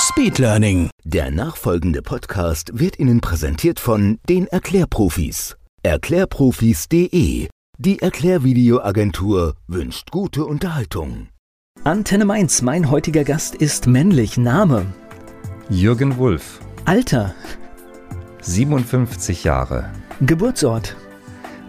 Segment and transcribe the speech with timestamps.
[0.00, 0.88] Speedlearning.
[1.04, 5.58] Der nachfolgende Podcast wird Ihnen präsentiert von den Erklärprofis.
[5.82, 7.48] Erklärprofis.de.
[7.76, 11.28] Die Erklärvideoagentur wünscht gute Unterhaltung.
[11.84, 14.38] Antenne Mainz, mein heutiger Gast ist männlich.
[14.38, 14.86] Name,
[15.68, 17.34] Jürgen Wulff, Alter,
[18.40, 19.90] 57 Jahre,
[20.22, 20.96] Geburtsort,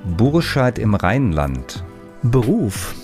[0.06, 1.84] Burscheid im Rheinland.
[2.24, 2.96] Beruf.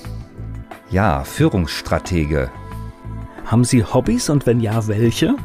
[0.89, 2.49] Ja, Führungsstratege.
[3.47, 5.37] Haben Sie Hobbys und wenn ja, welche?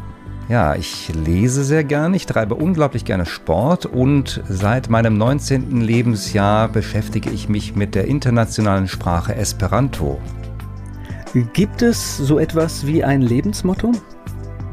[0.49, 5.81] Ja, ich lese sehr gern, ich treibe unglaublich gerne Sport und seit meinem 19.
[5.81, 10.21] Lebensjahr beschäftige ich mich mit der internationalen Sprache Esperanto.
[11.53, 13.93] Gibt es so etwas wie ein Lebensmotto?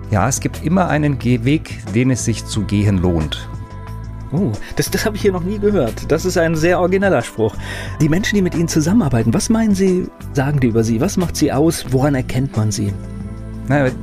[0.09, 3.47] Ja, es gibt immer einen Gehweg, den es sich zu gehen lohnt.
[4.31, 6.11] Oh, das, das habe ich hier noch nie gehört.
[6.11, 7.55] Das ist ein sehr origineller Spruch.
[8.02, 10.99] Die Menschen, die mit Ihnen zusammenarbeiten, was meinen Sie, sagen die über Sie?
[10.99, 11.86] Was macht Sie aus?
[11.91, 12.91] Woran erkennt man Sie?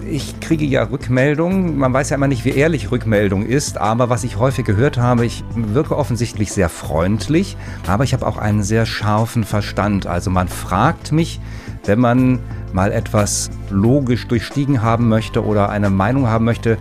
[0.08, 1.76] Ich kriege ja Rückmeldungen.
[1.76, 3.78] Man weiß ja immer nicht, wie ehrlich Rückmeldung ist.
[3.78, 7.56] Aber was ich häufig gehört habe, ich wirke offensichtlich sehr freundlich,
[7.88, 10.06] aber ich habe auch einen sehr scharfen Verstand.
[10.06, 11.40] Also man fragt mich,
[11.84, 12.38] wenn man
[12.72, 16.78] mal etwas logisch durchstiegen haben möchte oder eine Meinung haben möchte,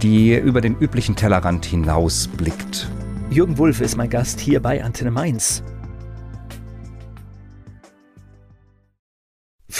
[0.00, 2.88] die über den üblichen Tellerrand hinausblickt.
[3.28, 5.62] Jürgen Wulff ist mein Gast hier bei Antenne Mainz.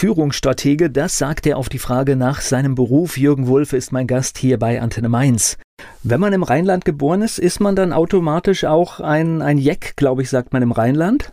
[0.02, 3.16] Führungsstratege, das sagt er auf die Frage nach seinem Beruf.
[3.16, 5.58] Jürgen Wulff ist mein Gast hier bei Antenne Mainz.
[6.02, 10.22] Wenn man im Rheinland geboren ist, ist man dann automatisch auch ein, ein Jeck, glaube
[10.22, 11.30] ich, sagt man im Rheinland.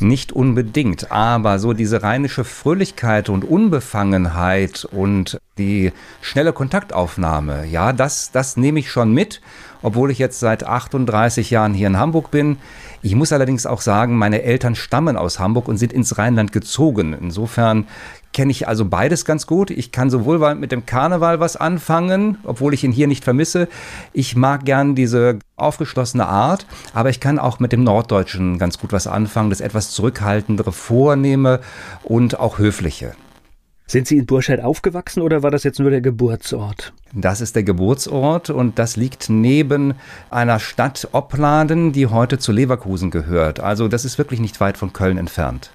[0.00, 8.30] Nicht unbedingt, aber so diese rheinische Fröhlichkeit und Unbefangenheit und die schnelle Kontaktaufnahme, ja, das,
[8.30, 9.40] das nehme ich schon mit,
[9.82, 12.58] obwohl ich jetzt seit 38 Jahren hier in Hamburg bin.
[13.02, 17.16] Ich muss allerdings auch sagen, meine Eltern stammen aus Hamburg und sind ins Rheinland gezogen.
[17.20, 17.88] Insofern
[18.32, 19.70] kenne ich also beides ganz gut.
[19.70, 23.68] Ich kann sowohl mit dem Karneval was anfangen, obwohl ich ihn hier nicht vermisse.
[24.12, 28.92] Ich mag gern diese aufgeschlossene Art, aber ich kann auch mit dem Norddeutschen ganz gut
[28.92, 31.60] was anfangen, das etwas zurückhaltendere, vornehme
[32.04, 33.14] und auch höfliche.
[33.90, 36.92] Sind Sie in Burscheid aufgewachsen oder war das jetzt nur der Geburtsort?
[37.14, 39.94] Das ist der Geburtsort und das liegt neben
[40.28, 43.60] einer Stadt Opladen, die heute zu Leverkusen gehört.
[43.60, 45.70] Also das ist wirklich nicht weit von Köln entfernt.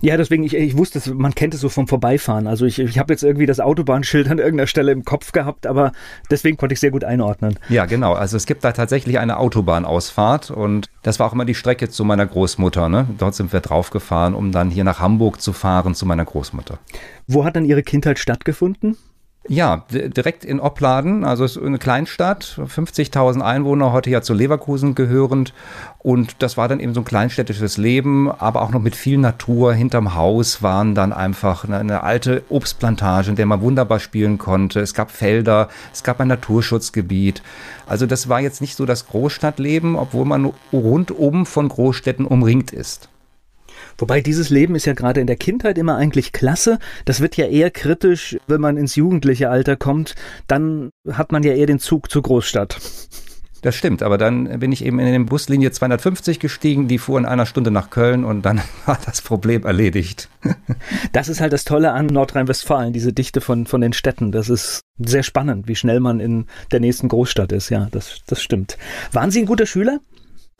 [0.00, 2.46] Ja, deswegen, ich, ich wusste es, man kennt es so vom Vorbeifahren.
[2.46, 5.92] Also ich, ich habe jetzt irgendwie das Autobahnschild an irgendeiner Stelle im Kopf gehabt, aber
[6.30, 7.58] deswegen konnte ich sehr gut einordnen.
[7.68, 8.12] Ja, genau.
[8.12, 12.04] Also es gibt da tatsächlich eine Autobahnausfahrt und das war auch immer die Strecke zu
[12.04, 12.88] meiner Großmutter.
[12.88, 13.06] Ne?
[13.18, 16.78] Dort sind wir draufgefahren, um dann hier nach Hamburg zu fahren zu meiner Großmutter.
[17.26, 18.96] Wo hat dann Ihre Kindheit stattgefunden?
[19.50, 24.94] Ja, direkt in Opladen, also es ist eine Kleinstadt, 50.000 Einwohner, heute ja zu Leverkusen
[24.94, 25.54] gehörend.
[26.00, 29.72] Und das war dann eben so ein kleinstädtisches Leben, aber auch noch mit viel Natur.
[29.72, 34.80] Hinterm Haus waren dann einfach eine, eine alte Obstplantage, in der man wunderbar spielen konnte.
[34.80, 37.42] Es gab Felder, es gab ein Naturschutzgebiet.
[37.86, 43.08] Also das war jetzt nicht so das Großstadtleben, obwohl man rundum von Großstädten umringt ist.
[43.98, 46.78] Wobei dieses Leben ist ja gerade in der Kindheit immer eigentlich klasse.
[47.04, 50.14] Das wird ja eher kritisch, wenn man ins jugendliche Alter kommt.
[50.46, 52.78] Dann hat man ja eher den Zug zur Großstadt.
[53.62, 57.26] Das stimmt, aber dann bin ich eben in den Buslinie 250 gestiegen, die fuhr in
[57.26, 60.28] einer Stunde nach Köln und dann war das Problem erledigt.
[61.12, 64.30] Das ist halt das Tolle an Nordrhein-Westfalen, diese Dichte von, von den Städten.
[64.30, 67.70] Das ist sehr spannend, wie schnell man in der nächsten Großstadt ist.
[67.70, 68.78] Ja, das, das stimmt.
[69.12, 70.00] Waren Sie ein guter Schüler?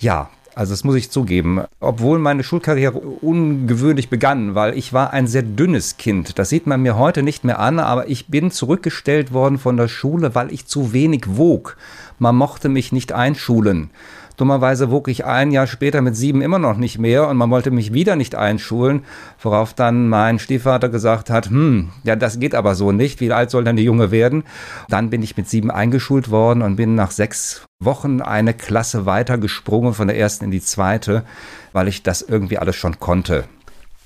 [0.01, 5.27] Ja, also das muss ich zugeben, obwohl meine Schulkarriere ungewöhnlich begann, weil ich war ein
[5.27, 6.39] sehr dünnes Kind.
[6.39, 9.89] Das sieht man mir heute nicht mehr an, aber ich bin zurückgestellt worden von der
[9.89, 11.77] Schule, weil ich zu wenig wog.
[12.19, 13.91] Man mochte mich nicht einschulen.
[14.39, 17.73] Dummerweise wog ich ein Jahr später mit sieben immer noch nicht mehr und man wollte
[17.73, 19.05] mich wieder nicht einschulen,
[19.43, 23.51] worauf dann mein Stiefvater gesagt hat, hm, ja, das geht aber so nicht, wie alt
[23.51, 24.45] soll denn die Junge werden?
[24.89, 29.39] Dann bin ich mit sieben eingeschult worden und bin nach sechs Wochen eine Klasse weiter
[29.39, 31.25] gesprungen von der ersten in die zweite,
[31.73, 33.43] weil ich das irgendwie alles schon konnte.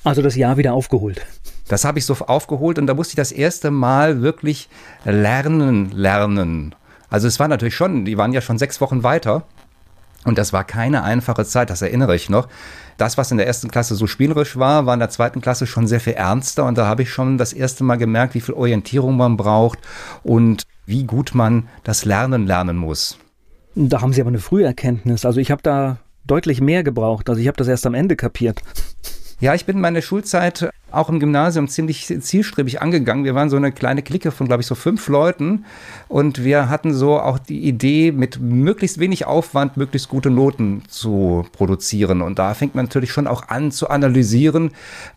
[0.03, 1.27] Also das Jahr wieder aufgeholt.
[1.69, 4.71] Das habe ich so aufgeholt und da musste ich das erste Mal wirklich
[5.05, 6.75] lernen, lernen.
[7.11, 9.45] Also es war natürlich schon, die waren ja schon sechs Wochen weiter.
[10.25, 12.49] Und das war keine einfache Zeit, das erinnere ich noch.
[12.97, 15.87] Das, was in der ersten Klasse so spielerisch war, war in der zweiten Klasse schon
[15.87, 16.65] sehr viel ernster.
[16.65, 19.79] Und da habe ich schon das erste Mal gemerkt, wie viel Orientierung man braucht
[20.23, 23.19] und wie gut man das Lernen lernen muss.
[23.75, 25.25] Da haben Sie aber eine Früherkenntnis.
[25.25, 27.29] Also ich habe da deutlich mehr gebraucht.
[27.29, 28.61] Also ich habe das erst am Ende kapiert.
[29.41, 33.25] Ja, ich bin meine Schulzeit auch im Gymnasium ziemlich zielstrebig angegangen.
[33.25, 35.65] Wir waren so eine kleine Clique von, glaube ich, so fünf Leuten
[36.09, 41.47] und wir hatten so auch die Idee, mit möglichst wenig Aufwand möglichst gute Noten zu
[41.53, 42.23] produzieren.
[42.23, 44.71] Und da fängt man natürlich schon auch an zu analysieren,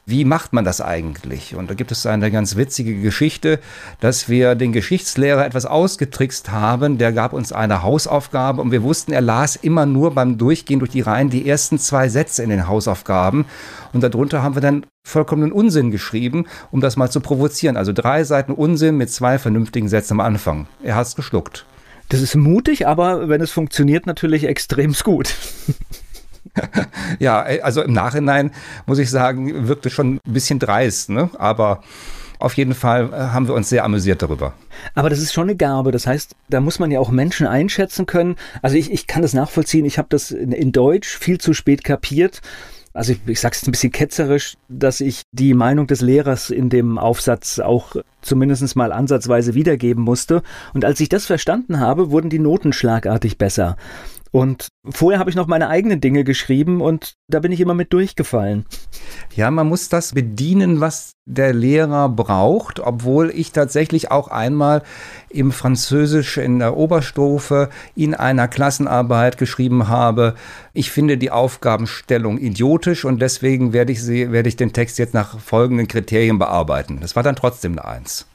[0.06, 1.56] wie macht man das eigentlich?
[1.56, 3.60] Und da gibt es eine ganz witzige Geschichte,
[4.00, 6.98] dass wir den Geschichtslehrer etwas ausgetrickst haben.
[6.98, 10.92] Der gab uns eine Hausaufgabe und wir wussten, er las immer nur beim Durchgehen durch
[10.92, 13.46] die Reihen die ersten zwei Sätze in den Hausaufgaben.
[13.96, 17.78] Und darunter haben wir dann vollkommenen Unsinn geschrieben, um das mal zu provozieren.
[17.78, 20.68] Also drei Seiten Unsinn mit zwei vernünftigen Sätzen am Anfang.
[20.84, 21.66] Er hat es geschluckt.
[22.10, 25.34] Das ist mutig, aber wenn es funktioniert, natürlich extrem gut.
[27.20, 28.52] ja, also im Nachhinein
[28.86, 31.30] muss ich sagen, wirkte schon ein bisschen dreist, ne?
[31.38, 31.82] aber
[32.38, 34.56] auf jeden Fall äh, haben wir uns sehr amüsiert darüber.
[34.94, 35.94] Aber das ist schon eine Gabe.
[35.94, 38.36] Das heißt, da muss man ja auch Menschen einschätzen können.
[38.62, 39.86] Also ich, ich kann das nachvollziehen.
[39.86, 42.42] Ich habe das in, in Deutsch viel zu spät kapiert
[42.96, 46.70] also ich, ich sage es ein bisschen ketzerisch, dass ich die Meinung des Lehrers in
[46.70, 50.42] dem Aufsatz auch zumindest mal ansatzweise wiedergeben musste.
[50.74, 53.76] Und als ich das verstanden habe, wurden die Noten schlagartig besser.
[54.36, 57.94] Und vorher habe ich noch meine eigenen Dinge geschrieben und da bin ich immer mit
[57.94, 58.66] durchgefallen.
[59.34, 64.84] Ja, man muss das bedienen, was der Lehrer braucht, obwohl ich tatsächlich auch einmal
[65.30, 70.36] im Französisch in der Oberstufe in einer Klassenarbeit geschrieben habe,
[70.74, 75.14] ich finde die Aufgabenstellung idiotisch und deswegen werde ich, sie, werde ich den Text jetzt
[75.14, 76.98] nach folgenden Kriterien bearbeiten.
[77.00, 78.28] Das war dann trotzdem eine Eins.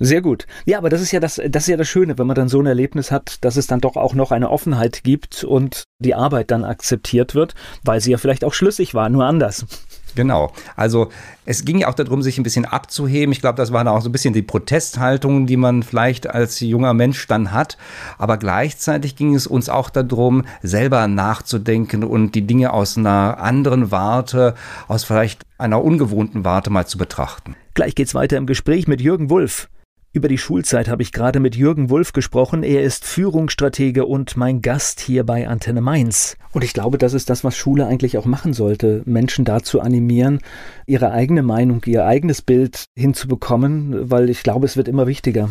[0.00, 0.46] Sehr gut.
[0.64, 2.60] Ja, aber das ist ja das, das ist ja das Schöne, wenn man dann so
[2.60, 6.50] ein Erlebnis hat, dass es dann doch auch noch eine Offenheit gibt und die Arbeit
[6.50, 7.54] dann akzeptiert wird,
[7.84, 9.66] weil sie ja vielleicht auch schlüssig war, nur anders.
[10.14, 10.52] Genau.
[10.76, 11.10] Also
[11.44, 13.32] es ging ja auch darum, sich ein bisschen abzuheben.
[13.32, 16.94] Ich glaube, das war auch so ein bisschen die Protesthaltung, die man vielleicht als junger
[16.94, 17.78] Mensch dann hat.
[18.18, 23.90] Aber gleichzeitig ging es uns auch darum, selber nachzudenken und die Dinge aus einer anderen
[23.90, 24.54] Warte,
[24.88, 27.56] aus vielleicht einer ungewohnten Warte mal zu betrachten.
[27.74, 29.68] Gleich geht's weiter im Gespräch mit Jürgen Wulff.
[30.14, 32.62] Über die Schulzeit habe ich gerade mit Jürgen Wulff gesprochen.
[32.62, 36.36] Er ist Führungsstratege und mein Gast hier bei Antenne Mainz.
[36.52, 39.02] Und ich glaube, das ist das, was Schule eigentlich auch machen sollte.
[39.06, 40.38] Menschen dazu animieren,
[40.86, 45.50] ihre eigene Meinung, ihr eigenes Bild hinzubekommen, weil ich glaube, es wird immer wichtiger.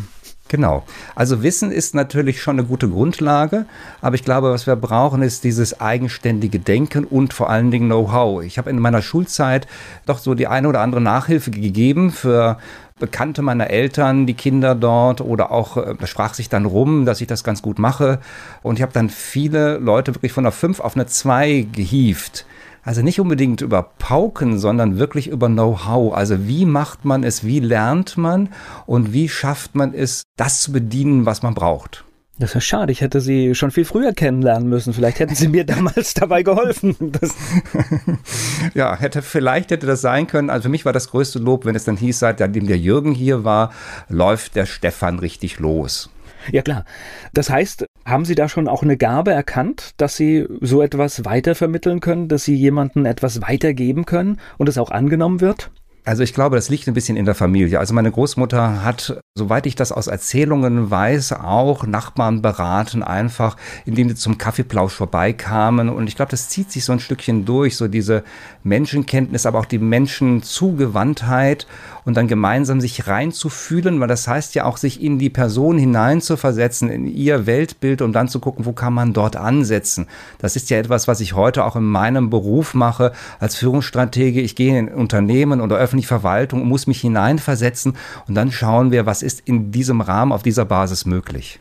[0.53, 0.83] Genau.
[1.15, 3.65] Also Wissen ist natürlich schon eine gute Grundlage,
[4.01, 8.43] aber ich glaube, was wir brauchen, ist dieses eigenständige Denken und vor allen Dingen Know-how.
[8.43, 9.65] Ich habe in meiner Schulzeit
[10.05, 12.59] doch so die eine oder andere Nachhilfe gegeben für
[12.99, 17.19] Bekannte meiner Eltern, die Kinder dort oder auch, äh, da sprach sich dann rum, dass
[17.19, 18.19] ich das ganz gut mache.
[18.61, 22.45] Und ich habe dann viele Leute wirklich von einer 5 auf eine 2 gehievt.
[22.83, 26.13] Also nicht unbedingt über Pauken, sondern wirklich über Know-how.
[26.13, 28.49] Also wie macht man es, wie lernt man
[28.85, 32.03] und wie schafft man es, das zu bedienen, was man braucht.
[32.39, 34.91] Das ist schade, ich hätte sie schon viel früher kennenlernen müssen.
[34.93, 36.95] Vielleicht hätten sie mir damals dabei geholfen.
[38.73, 40.49] ja, hätte, vielleicht hätte das sein können.
[40.49, 43.43] Also für mich war das größte Lob, wenn es dann hieß, seitdem der Jürgen hier
[43.43, 43.71] war,
[44.09, 46.09] läuft der Stefan richtig los.
[46.51, 46.85] Ja klar.
[47.33, 51.99] Das heißt, haben Sie da schon auch eine Gabe erkannt, dass Sie so etwas weitervermitteln
[51.99, 55.71] können, dass Sie jemandem etwas weitergeben können und es auch angenommen wird?
[56.05, 57.79] Also ich glaube, das liegt ein bisschen in der Familie.
[57.79, 64.09] Also meine Großmutter hat, soweit ich das aus Erzählungen weiß, auch Nachbarn beraten, einfach indem
[64.09, 65.87] sie zum Kaffeeplausch vorbeikamen.
[65.87, 68.23] Und ich glaube, das zieht sich so ein Stückchen durch, so diese
[68.63, 71.67] Menschenkenntnis, aber auch die Menschenzugewandtheit
[72.05, 76.89] und dann gemeinsam sich reinzufühlen, weil das heißt ja auch, sich in die Person hineinzuversetzen,
[76.89, 80.07] in ihr Weltbild und dann zu gucken, wo kann man dort ansetzen.
[80.39, 84.41] Das ist ja etwas, was ich heute auch in meinem Beruf mache als Führungsstratege.
[84.41, 87.95] Ich gehe in Unternehmen oder öffentliche Verwaltung und muss mich hineinversetzen
[88.27, 91.59] und dann schauen wir, was ist in diesem Rahmen, auf dieser Basis möglich.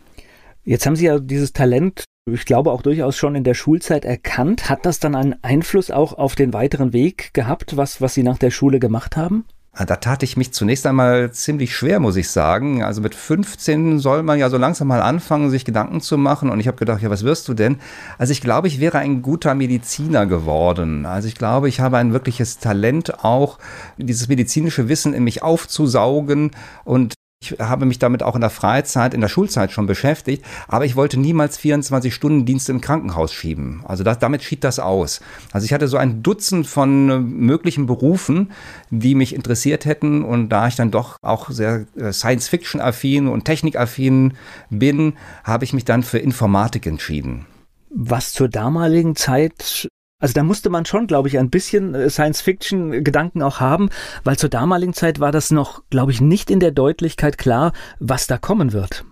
[0.65, 4.71] Jetzt haben Sie ja dieses Talent ich glaube auch durchaus schon in der Schulzeit erkannt.
[4.71, 8.39] Hat das dann einen Einfluss auch auf den weiteren Weg gehabt, was, was Sie nach
[8.39, 9.45] der Schule gemacht haben?
[9.75, 12.83] Da tat ich mich zunächst einmal ziemlich schwer, muss ich sagen.
[12.83, 16.50] Also mit 15 soll man ja so langsam mal anfangen, sich Gedanken zu machen.
[16.50, 17.79] Und ich habe gedacht, ja, was wirst du denn?
[18.19, 21.07] Also ich glaube, ich wäre ein guter Mediziner geworden.
[21.07, 23.59] Also ich glaube, ich habe ein wirkliches Talent auch,
[23.97, 26.50] dieses medizinische Wissen in mich aufzusaugen
[26.85, 30.85] und ich habe mich damit auch in der Freizeit, in der Schulzeit schon beschäftigt, aber
[30.85, 33.83] ich wollte niemals 24 Stunden Dienst im Krankenhaus schieben.
[33.85, 35.21] Also das, damit schied das aus.
[35.51, 38.53] Also ich hatte so ein Dutzend von äh, möglichen Berufen,
[38.91, 44.35] die mich interessiert hätten und da ich dann doch auch sehr äh, Science-Fiction-affin und Technik-affin
[44.71, 47.47] bin, habe ich mich dann für Informatik entschieden.
[47.91, 49.89] Was zur damaligen Zeit
[50.23, 53.91] also da musste man schon, glaube ich, ein bisschen äh, Science-Fiction-Gedanken auch haben,
[54.23, 58.29] weil zur damaligen Zeit war das noch, glaube ich, nicht in der Deutlichkeit klar, was
[58.29, 59.05] da kommen wird.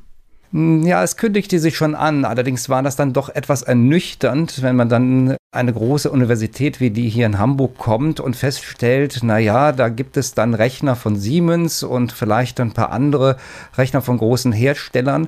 [0.52, 2.24] Hm, ja, es kündigte sich schon an.
[2.24, 7.08] Allerdings war das dann doch etwas ernüchternd, wenn man dann eine große Universität wie die
[7.08, 11.82] hier in Hamburg kommt und feststellt, na ja, da gibt es dann Rechner von Siemens
[11.82, 13.36] und vielleicht ein paar andere
[13.76, 15.26] Rechner von großen Herstellern.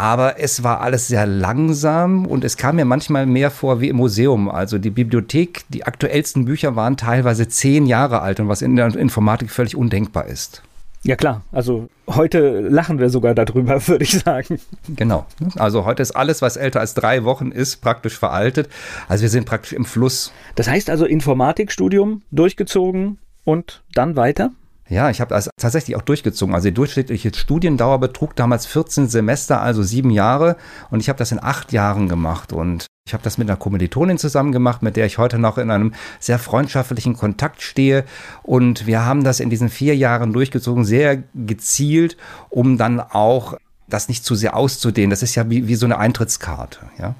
[0.00, 3.96] Aber es war alles sehr langsam und es kam mir manchmal mehr vor wie im
[3.96, 4.48] Museum.
[4.48, 8.86] Also die Bibliothek, die aktuellsten Bücher waren teilweise zehn Jahre alt und was in der
[8.96, 10.62] Informatik völlig undenkbar ist.
[11.02, 14.58] Ja klar, also heute lachen wir sogar darüber, würde ich sagen.
[14.88, 15.26] Genau.
[15.56, 18.70] Also heute ist alles, was älter als drei Wochen ist, praktisch veraltet.
[19.06, 20.32] Also wir sind praktisch im Fluss.
[20.54, 24.50] Das heißt also Informatikstudium durchgezogen und dann weiter?
[24.90, 26.52] Ja, ich habe das tatsächlich auch durchgezogen.
[26.52, 30.56] Also die durchschnittliche Studiendauer betrug damals 14 Semester, also sieben Jahre.
[30.90, 32.52] Und ich habe das in acht Jahren gemacht.
[32.52, 35.70] Und ich habe das mit einer Kommilitonin zusammen gemacht, mit der ich heute noch in
[35.70, 38.04] einem sehr freundschaftlichen Kontakt stehe.
[38.42, 42.16] Und wir haben das in diesen vier Jahren durchgezogen, sehr gezielt,
[42.48, 43.56] um dann auch
[43.88, 45.10] das nicht zu sehr auszudehnen.
[45.10, 46.80] Das ist ja wie, wie so eine Eintrittskarte.
[46.98, 47.14] Ja.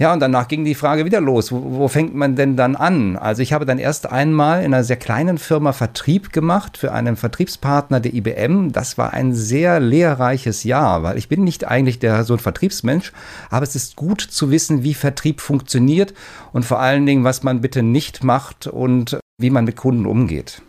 [0.00, 1.52] Ja, und danach ging die Frage wieder los.
[1.52, 3.18] Wo, wo, fängt man denn dann an?
[3.18, 7.16] Also ich habe dann erst einmal in einer sehr kleinen Firma Vertrieb gemacht für einen
[7.16, 8.72] Vertriebspartner der IBM.
[8.72, 13.12] Das war ein sehr lehrreiches Jahr, weil ich bin nicht eigentlich der so ein Vertriebsmensch,
[13.50, 16.14] aber es ist gut zu wissen, wie Vertrieb funktioniert
[16.54, 20.62] und vor allen Dingen, was man bitte nicht macht und wie man mit Kunden umgeht.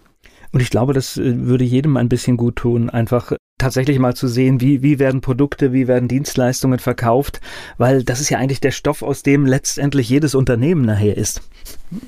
[0.52, 3.32] Und ich glaube, das äh, würde jedem ein bisschen gut tun, einfach
[3.62, 7.40] tatsächlich mal zu sehen, wie, wie werden Produkte, wie werden Dienstleistungen verkauft,
[7.78, 11.42] weil das ist ja eigentlich der Stoff, aus dem letztendlich jedes Unternehmen nachher ist.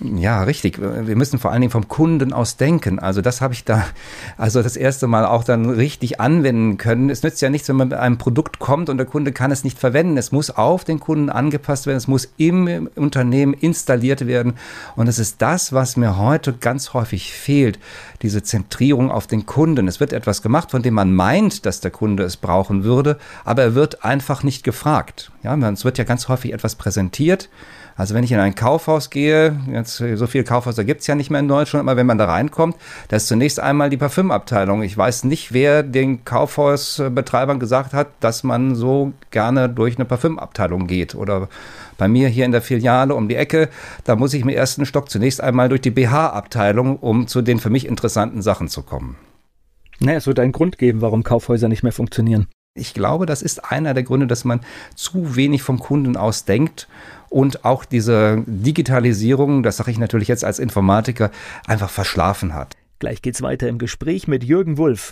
[0.02, 0.80] Ja, richtig.
[0.80, 3.00] Wir müssen vor allen Dingen vom Kunden aus denken.
[3.00, 3.84] Also das habe ich da
[4.38, 7.10] also das erste Mal auch dann richtig anwenden können.
[7.10, 9.66] Es nützt ja nichts, wenn man mit einem Produkt kommt und der Kunde kann es
[9.66, 10.16] nicht verwenden.
[10.16, 11.98] Es muss auf den Kunden angepasst werden.
[11.98, 14.54] Es muss im Unternehmen installiert werden.
[14.96, 17.78] Und es ist das, was mir heute ganz häufig fehlt.
[18.22, 19.90] Diese Zentrierung auf den Kunden.
[19.90, 23.64] Es wird etwas gemacht, von dem man meint, dass der Kunde es brauchen würde, aber
[23.64, 25.32] er wird einfach nicht gefragt.
[25.44, 27.50] Ja, es wird ja ganz häufig etwas präsentiert.
[27.96, 31.30] Also wenn ich in ein Kaufhaus gehe, jetzt so viele Kaufhäuser gibt es ja nicht
[31.30, 32.76] mehr in Deutschland, aber wenn man da reinkommt,
[33.10, 34.82] da ist zunächst einmal die Parfümabteilung.
[34.82, 40.88] Ich weiß nicht, wer den Kaufhausbetreibern gesagt hat, dass man so gerne durch eine Parfümabteilung
[40.88, 41.14] geht.
[41.14, 41.50] Oder
[41.98, 43.70] bei mir hier in der Filiale um die Ecke,
[44.04, 47.70] da muss ich im ersten Stock zunächst einmal durch die BH-Abteilung, um zu den für
[47.70, 49.18] mich interessanten Sachen zu kommen.
[50.00, 52.48] Naja, es wird einen Grund geben, warum Kaufhäuser nicht mehr funktionieren.
[52.76, 54.62] Ich glaube, das ist einer der Gründe, dass man
[54.96, 56.88] zu wenig vom Kunden aus denkt
[57.30, 61.30] und auch diese Digitalisierung, das sage ich natürlich jetzt als Informatiker,
[61.68, 62.76] einfach verschlafen hat.
[62.98, 65.12] Gleich geht's weiter im Gespräch mit Jürgen Wulff.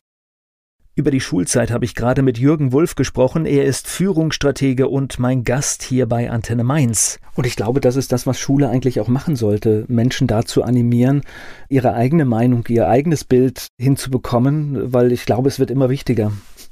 [0.95, 3.45] Über die Schulzeit habe ich gerade mit Jürgen Wulff gesprochen.
[3.45, 7.19] Er ist Führungsstratege und mein Gast hier bei Antenne Mainz.
[7.35, 9.85] Und ich glaube, das ist das, was Schule eigentlich auch machen sollte.
[9.87, 11.21] Menschen dazu animieren,
[11.69, 16.31] ihre eigene Meinung, ihr eigenes Bild hinzubekommen, weil ich glaube, es wird immer wichtiger.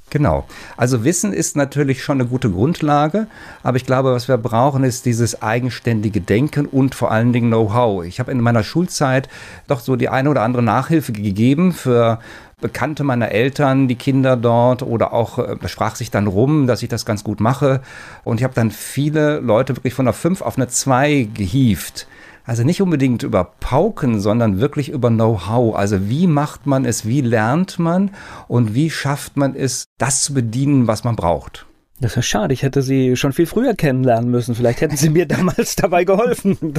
[0.09, 0.45] Genau.
[0.75, 3.27] Also Wissen ist natürlich schon eine gute Grundlage,
[3.63, 8.05] aber ich glaube, was wir brauchen, ist dieses eigenständige Denken und vor allen Dingen Know-how.
[8.05, 9.29] Ich habe in meiner Schulzeit
[9.67, 12.19] doch so die eine oder andere Nachhilfe gegeben für
[12.61, 16.89] Bekannte meiner Eltern, die Kinder dort oder auch äh, sprach sich dann rum, dass ich
[16.89, 17.81] das ganz gut mache.
[18.25, 22.07] Und ich habe dann viele Leute wirklich von einer 5 auf eine 2 gehievt.
[22.49, 25.75] Also nicht unbedingt über Pauken, sondern wirklich über Know-how.
[25.75, 28.09] Also wie macht man es, wie lernt man
[28.47, 31.67] und wie schafft man es, das zu bedienen, was man braucht.
[31.99, 34.55] Das ist schade, ich hätte sie schon viel früher kennenlernen müssen.
[34.55, 36.57] Vielleicht hätten sie mir damals dabei geholfen.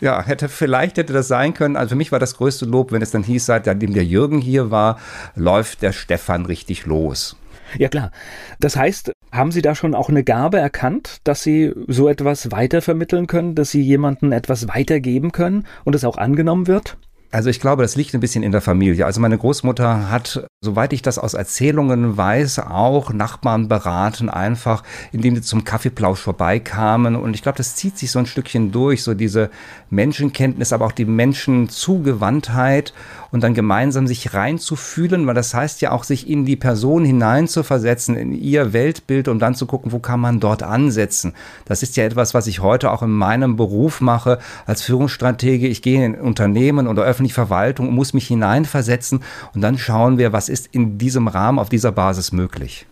[0.00, 1.74] ja, hätte, vielleicht hätte das sein können.
[1.74, 4.70] Also für mich war das größte Lob, wenn es dann hieß, seitdem der Jürgen hier
[4.70, 5.00] war,
[5.34, 7.36] läuft der Stefan richtig los.
[7.78, 8.12] Ja klar.
[8.60, 13.26] Das heißt, haben Sie da schon auch eine Gabe erkannt, dass Sie so etwas weitervermitteln
[13.26, 16.96] können, dass Sie jemandem etwas weitergeben können und es auch angenommen wird?
[17.34, 19.06] Also ich glaube, das liegt ein bisschen in der Familie.
[19.06, 25.34] Also meine Großmutter hat, soweit ich das aus Erzählungen weiß, auch Nachbarn beraten, einfach, indem
[25.34, 27.16] sie zum Kaffeeplausch vorbeikamen.
[27.16, 29.50] Und ich glaube, das zieht sich so ein Stückchen durch, so diese
[29.90, 32.94] Menschenkenntnis, aber auch die Menschenzugewandtheit
[33.34, 38.16] und dann gemeinsam sich reinzufühlen, weil das heißt ja auch, sich in die Person hineinzuversetzen,
[38.16, 41.32] in ihr Weltbild, um dann zu gucken, wo kann man dort ansetzen.
[41.64, 45.66] Das ist ja etwas, was ich heute auch in meinem Beruf mache als Führungsstrategie.
[45.66, 49.18] Ich gehe in Unternehmen oder öffentliche Verwaltung und muss mich hineinversetzen
[49.52, 52.86] und dann schauen wir, was ist in diesem Rahmen, auf dieser Basis möglich.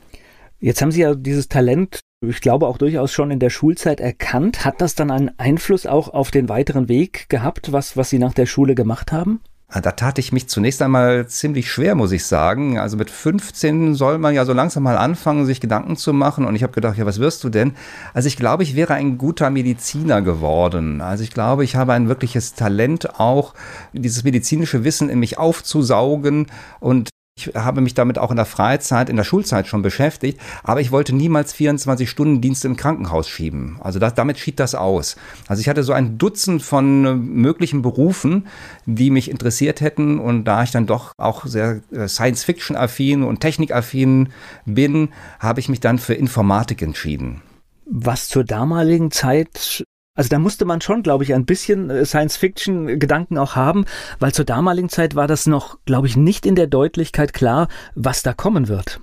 [0.59, 4.65] Jetzt haben Sie ja dieses Talent ich glaube auch durchaus schon in der Schulzeit erkannt.
[4.65, 8.33] Hat das dann einen Einfluss auch auf den weiteren Weg gehabt, was, was Sie nach
[8.33, 9.41] der Schule gemacht haben?
[9.75, 12.79] Ah, da tat ich mich zunächst einmal ziemlich schwer, muss ich sagen.
[12.79, 16.45] Also mit 15 soll man ja so langsam mal anfangen, sich Gedanken zu machen.
[16.45, 17.73] Und ich habe gedacht, ja, was wirst du denn?
[18.13, 21.01] Also ich glaube, ich wäre ein guter Mediziner geworden.
[21.01, 23.55] Also ich glaube, ich habe ein wirkliches Talent auch,
[23.95, 26.49] dieses medizinische Wissen in mich aufzusaugen
[26.79, 30.83] und Ich habe mich damit auch in der Freizeit, in der Schulzeit schon beschäftigt, aber
[30.83, 33.79] ich wollte niemals 24 Stunden Dienste im Krankenhaus schieben.
[33.81, 35.17] Also das, damit schied das aus.
[35.49, 38.47] Also ich hatte so ein Dutzend von äh, möglichen Berufen,
[38.85, 44.29] die mich interessiert hätten und da ich dann doch auch sehr äh, Science-Fiction-affin und Technik-affin
[44.67, 45.09] bin,
[45.41, 47.41] habe ich mich dann für Informatik entschieden.
[47.87, 53.39] Was zur damaligen Zeit also da musste man schon, glaube ich, ein bisschen äh, Science-Fiction-Gedanken
[53.39, 53.87] auch haben,
[54.19, 58.23] weil zur damaligen Zeit war das noch, glaube ich, nicht in der Deutlichkeit klar, was
[58.23, 59.01] da kommen wird.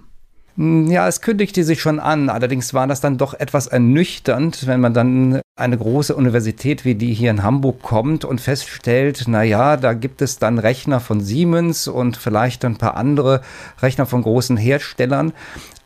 [0.55, 2.29] Hm, ja, es kündigte sich schon an.
[2.29, 7.13] Allerdings war das dann doch etwas ernüchternd, wenn man dann eine große Universität wie die
[7.13, 11.87] hier in Hamburg kommt und feststellt, na ja, da gibt es dann Rechner von Siemens
[11.87, 13.41] und vielleicht ein paar andere
[13.81, 15.33] Rechner von großen Herstellern.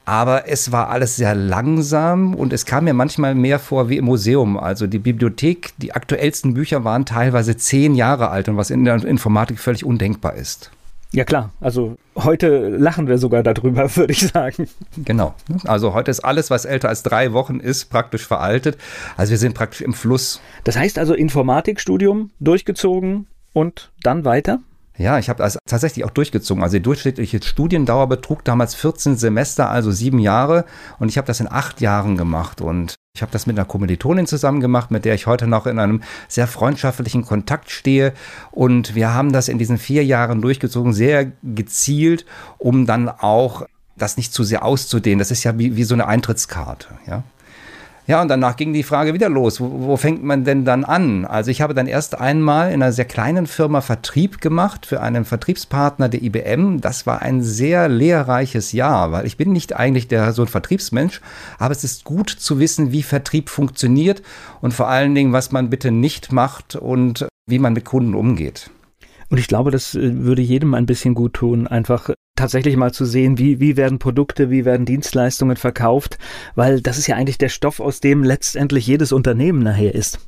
[0.05, 4.05] Aber es war alles sehr langsam und es kam mir manchmal mehr vor wie im
[4.05, 4.57] Museum.
[4.57, 9.03] Also die Bibliothek, die aktuellsten Bücher waren teilweise zehn Jahre alt und was in der
[9.05, 10.72] Informatik völlig undenkbar ist.
[11.13, 14.67] Ja klar, also heute lachen wir sogar darüber, würde ich sagen.
[14.98, 15.36] Genau.
[15.65, 18.77] Also heute ist alles, was älter als drei Wochen ist, praktisch veraltet.
[19.15, 20.41] Also wir sind praktisch im Fluss.
[20.63, 24.60] Das heißt also Informatikstudium durchgezogen und dann weiter?
[24.97, 26.63] Ja, ich habe das tatsächlich auch durchgezogen.
[26.63, 30.65] Also die durchschnittliche Studiendauer betrug damals 14 Semester, also sieben Jahre.
[31.00, 32.62] Und ich habe das in acht Jahren gemacht.
[32.62, 35.79] Und ich habe das mit einer Kommilitonin zusammen gemacht, mit der ich heute noch in
[35.79, 38.13] einem sehr freundschaftlichen Kontakt stehe.
[38.51, 42.25] Und wir haben das in diesen vier Jahren durchgezogen, sehr gezielt,
[42.59, 45.19] um dann auch das nicht zu sehr auszudehnen.
[45.19, 46.89] Das ist ja wie, wie so eine Eintrittskarte.
[47.07, 47.23] Ja?
[48.05, 49.62] Ja, und danach ging die Frage wieder los.
[49.62, 51.24] Wo, wo, fängt man denn dann an?
[51.24, 55.24] Also ich habe dann erst einmal in einer sehr kleinen Firma Vertrieb gemacht für einen
[55.24, 56.81] Vertriebspartner der IBM.
[56.81, 61.22] Das war ein sehr lehrreiches Jahr, weil ich bin nicht eigentlich der so ein Vertriebsmensch,
[61.60, 64.22] aber es ist gut zu wissen, wie Vertrieb funktioniert
[64.60, 68.69] und vor allen Dingen, was man bitte nicht macht und wie man mit Kunden umgeht.
[69.29, 73.05] Und ich glaube, das äh, würde jedem ein bisschen gut tun, einfach tatsächlich mal zu
[73.05, 76.17] sehen, wie, wie werden Produkte, wie werden Dienstleistungen verkauft,
[76.55, 80.19] weil das ist ja eigentlich der Stoff, aus dem letztendlich jedes Unternehmen nachher ist.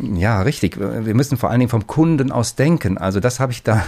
[0.00, 0.78] Ja, richtig.
[0.78, 2.98] Wir müssen vor allen Dingen vom Kunden aus denken.
[2.98, 3.84] Also das habe ich da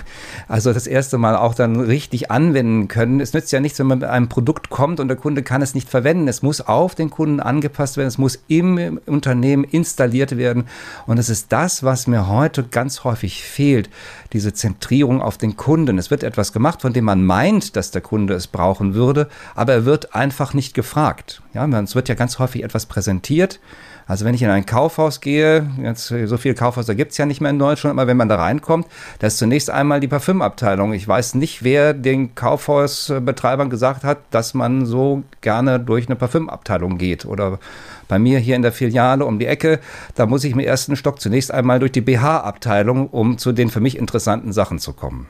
[0.47, 3.21] also das erste Mal auch dann richtig anwenden können.
[3.21, 5.75] Es nützt ja nichts, wenn man mit einem Produkt kommt und der Kunde kann es
[5.75, 6.29] nicht verwenden.
[6.29, 8.09] Es muss auf den Kunden angepasst werden.
[8.09, 10.65] Es muss im Unternehmen installiert werden.
[11.07, 13.89] Und es ist das, was mir heute ganz häufig fehlt.
[14.35, 15.99] Diese Zentrierung auf den Kunden.
[15.99, 19.73] Es wird etwas gemacht, von dem man meint, dass der Kunde es brauchen würde, aber
[19.73, 21.43] er wird einfach nicht gefragt.
[21.55, 23.61] Ja, es wird ja ganz häufig etwas präsentiert
[24.09, 27.43] also wenn ich in ein Kaufhaus gehe, jetzt so viele Kaufhäuser gibt es ja nicht
[27.43, 28.87] mehr in Deutschland, aber wenn man da reinkommt,
[29.19, 30.95] da ist zunächst einmal die Parfümabteilung.
[30.95, 36.97] Ich weiß nicht, wer den Kaufhausbetreibern gesagt hat, dass man so gerne durch eine Parfümabteilung
[36.97, 37.27] geht.
[37.27, 37.59] Oder
[38.09, 39.79] bei mir hier in der Filiale um die Ecke,
[40.15, 43.81] da muss ich im ersten Stock zunächst einmal durch die BH-Abteilung, um zu den für
[43.81, 45.27] mich interessanten Sachen zu kommen.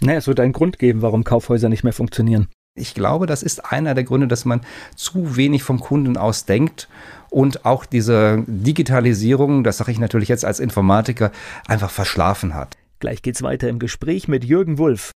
[0.00, 2.48] Naja, es wird einen Grund geben, warum Kaufhäuser nicht mehr funktionieren.
[2.74, 4.60] Ich glaube, das ist einer der Gründe, dass man
[4.94, 6.88] zu wenig vom Kunden aus denkt
[7.28, 11.32] und auch diese Digitalisierung, das sage ich natürlich jetzt als Informatiker,
[11.66, 12.76] einfach verschlafen hat.
[13.00, 15.10] Gleich geht's weiter im Gespräch mit Jürgen Wulff.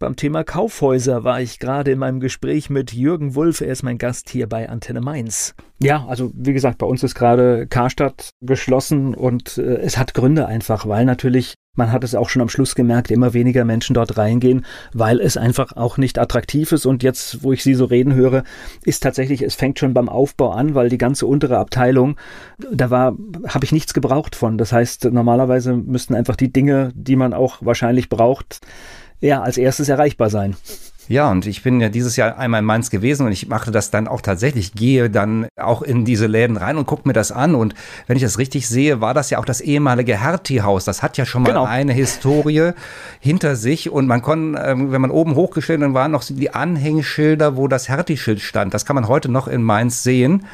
[0.00, 3.60] Beim Thema Kaufhäuser war ich gerade in meinem Gespräch mit Jürgen Wulff.
[3.60, 5.56] Er ist mein Gast hier bei Antenne Mainz.
[5.82, 10.46] Ja, also wie gesagt, bei uns ist gerade Karstadt geschlossen und äh, es hat Gründe
[10.46, 14.18] einfach, weil natürlich man hat es auch schon am Schluss gemerkt, immer weniger Menschen dort
[14.18, 16.86] reingehen, weil es einfach auch nicht attraktiv ist.
[16.86, 18.42] Und jetzt, wo ich Sie so reden höre,
[18.84, 22.16] ist tatsächlich, es fängt schon beim Aufbau an, weil die ganze untere Abteilung,
[22.72, 24.58] da war, habe ich nichts gebraucht von.
[24.58, 28.58] Das heißt, normalerweise müssten einfach die Dinge, die man auch wahrscheinlich braucht,
[29.20, 30.56] ja, als erstes erreichbar sein.
[31.08, 33.90] Ja, und ich bin ja dieses Jahr einmal in Mainz gewesen und ich mache das
[33.90, 37.54] dann auch tatsächlich, gehe dann auch in diese Läden rein und gucke mir das an.
[37.54, 37.74] Und
[38.06, 40.84] wenn ich das richtig sehe, war das ja auch das ehemalige Hertie-Haus.
[40.84, 41.64] Das hat ja schon mal genau.
[41.64, 42.72] eine Historie
[43.20, 43.88] hinter sich.
[43.88, 47.88] Und man konnte, ähm, wenn man oben hochgestellt, dann waren noch die Anhängeschilder, wo das
[47.88, 48.74] Hertie-Schild stand.
[48.74, 50.44] Das kann man heute noch in Mainz sehen.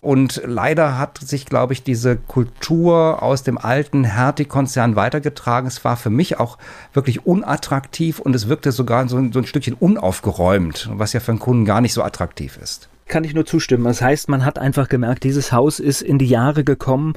[0.00, 5.66] Und leider hat sich, glaube ich, diese Kultur aus dem alten Hertie-Konzern weitergetragen.
[5.66, 6.56] Es war für mich auch
[6.94, 11.38] wirklich unattraktiv und es wirkte sogar so, so ein Stückchen unaufgeräumt, was ja für einen
[11.38, 12.88] Kunden gar nicht so attraktiv ist.
[13.08, 13.84] Kann ich nur zustimmen.
[13.84, 17.14] Das heißt, man hat einfach gemerkt, dieses Haus ist in die Jahre gekommen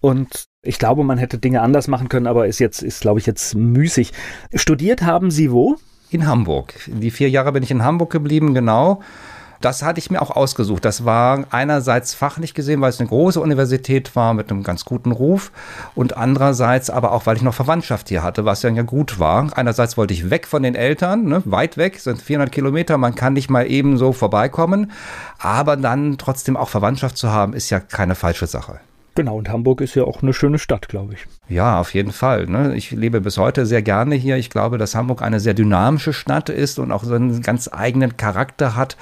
[0.00, 3.26] und ich glaube, man hätte Dinge anders machen können, aber ist jetzt, ist, glaube ich,
[3.26, 4.12] jetzt müßig.
[4.54, 5.76] Studiert haben Sie wo?
[6.10, 6.74] In Hamburg.
[6.86, 9.02] Die vier Jahre bin ich in Hamburg geblieben, genau
[9.64, 10.84] das hatte ich mir auch ausgesucht.
[10.84, 15.10] Das war einerseits fachlich gesehen, weil es eine große Universität war mit einem ganz guten
[15.10, 15.52] Ruf
[15.94, 19.56] und andererseits aber auch, weil ich noch Verwandtschaft hier hatte, was ja gut war.
[19.56, 23.32] Einerseits wollte ich weg von den Eltern, ne, weit weg, sind 400 Kilometer, man kann
[23.32, 24.92] nicht mal eben so vorbeikommen,
[25.38, 28.80] aber dann trotzdem auch Verwandtschaft zu haben, ist ja keine falsche Sache.
[29.16, 31.26] Genau, und Hamburg ist ja auch eine schöne Stadt, glaube ich.
[31.48, 32.46] Ja, auf jeden Fall.
[32.46, 32.74] Ne?
[32.74, 34.36] Ich lebe bis heute sehr gerne hier.
[34.36, 38.16] Ich glaube, dass Hamburg eine sehr dynamische Stadt ist und auch so einen ganz eigenen
[38.16, 38.96] Charakter hat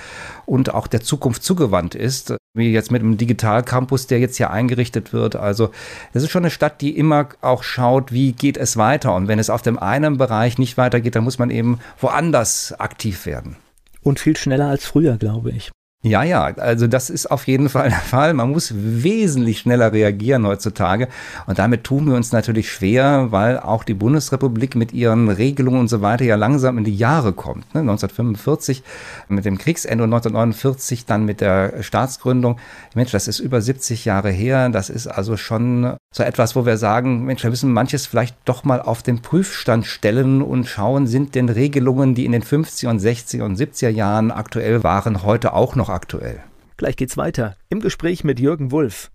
[0.44, 2.36] und auch der Zukunft zugewandt ist.
[2.54, 5.36] Wie jetzt mit dem Digitalcampus, der jetzt hier eingerichtet wird.
[5.36, 5.70] Also,
[6.12, 9.14] es ist schon eine Stadt, die immer auch schaut, wie geht es weiter.
[9.14, 13.24] Und wenn es auf dem einen Bereich nicht weitergeht, dann muss man eben woanders aktiv
[13.24, 13.56] werden.
[14.02, 15.70] Und viel schneller als früher, glaube ich.
[16.04, 18.34] Ja, ja, also das ist auf jeden Fall der Fall.
[18.34, 21.06] Man muss wesentlich schneller reagieren heutzutage.
[21.46, 25.86] Und damit tun wir uns natürlich schwer, weil auch die Bundesrepublik mit ihren Regelungen und
[25.86, 27.72] so weiter ja langsam in die Jahre kommt.
[27.72, 27.82] Ne?
[27.82, 28.82] 1945
[29.28, 32.58] mit dem Kriegsende und 1949 dann mit der Staatsgründung.
[32.96, 34.70] Mensch, das ist über 70 Jahre her.
[34.70, 38.64] Das ist also schon so etwas, wo wir sagen, Mensch, wir müssen manches vielleicht doch
[38.64, 43.00] mal auf den Prüfstand stellen und schauen, sind denn Regelungen, die in den 50er und
[43.00, 46.42] 60er und 70er Jahren aktuell waren, heute auch noch aktuell.
[46.76, 49.10] Gleich geht's weiter im Gespräch mit Jürgen Wulff.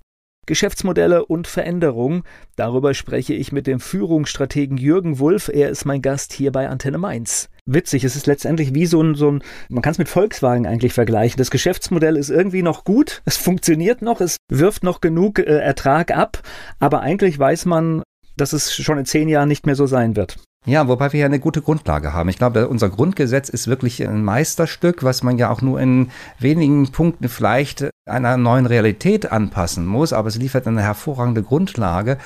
[0.47, 2.23] Geschäftsmodelle und Veränderung.
[2.55, 5.49] Darüber spreche ich mit dem Führungsstrategen Jürgen Wulff.
[5.49, 7.49] Er ist mein Gast hier bei Antenne Mainz.
[7.65, 10.93] Witzig, es ist letztendlich wie so ein, so ein man kann es mit Volkswagen eigentlich
[10.93, 11.37] vergleichen.
[11.37, 16.15] Das Geschäftsmodell ist irgendwie noch gut, es funktioniert noch, es wirft noch genug äh, Ertrag
[16.15, 16.41] ab,
[16.79, 18.03] aber eigentlich weiß man,
[18.37, 20.37] dass es schon in zehn Jahren nicht mehr so sein wird.
[20.67, 22.27] Ja, wobei wir ja eine gute Grundlage haben.
[22.27, 26.91] Ich glaube, unser Grundgesetz ist wirklich ein Meisterstück, was man ja auch nur in wenigen
[26.91, 32.17] Punkten vielleicht einer neuen Realität anpassen muss, aber es liefert eine hervorragende Grundlage.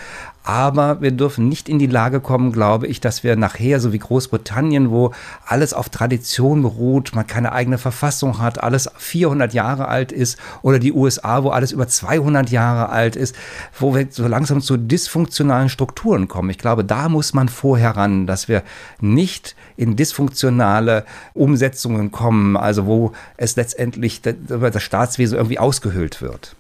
[0.44, 4.00] Aber wir dürfen nicht in die Lage kommen, glaube ich, dass wir nachher, so wie
[4.00, 5.12] Großbritannien, wo
[5.46, 10.80] alles auf Tradition beruht, man keine eigene Verfassung hat, alles 400 Jahre alt ist, oder
[10.80, 13.36] die USA, wo alles über 200 Jahre alt ist,
[13.80, 16.50] wo wir so langsam zu dysfunktionalen Strukturen kommen.
[16.50, 18.64] Ich glaube, da muss man vorher ran, dass wir
[19.00, 26.56] nicht in dysfunktionale Umsetzungen kommen, also wo es letztendlich das Staatswesen irgendwie ausgehöhlt wird.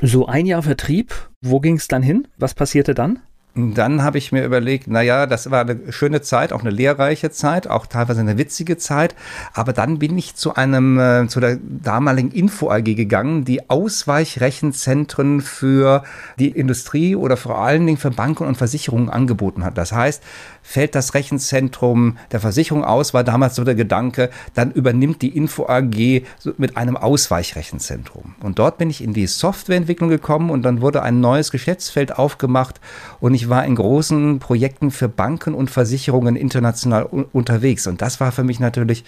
[0.00, 2.26] So ein Jahr Vertrieb, wo ging es dann hin?
[2.38, 3.18] Was passierte dann?
[3.54, 7.66] Dann habe ich mir überlegt, naja, das war eine schöne Zeit, auch eine lehrreiche Zeit,
[7.66, 9.16] auch teilweise eine witzige Zeit.
[9.54, 15.40] Aber dann bin ich zu einem, äh, zu der damaligen Info AG gegangen, die Ausweichrechenzentren
[15.40, 16.04] für
[16.38, 19.76] die Industrie oder vor allen Dingen für Banken und Versicherungen angeboten hat.
[19.76, 20.22] Das heißt,
[20.62, 25.66] fällt das Rechenzentrum der Versicherung aus, war damals so der Gedanke, dann übernimmt die Info
[25.66, 26.22] AG
[26.56, 28.36] mit einem Ausweichrechenzentrum.
[28.40, 32.80] Und dort bin ich in die Softwareentwicklung gekommen und dann wurde ein neues Geschäftsfeld aufgemacht
[33.18, 37.86] und ich war in großen Projekten für Banken und Versicherungen international unterwegs.
[37.86, 39.04] Und das war für mich natürlich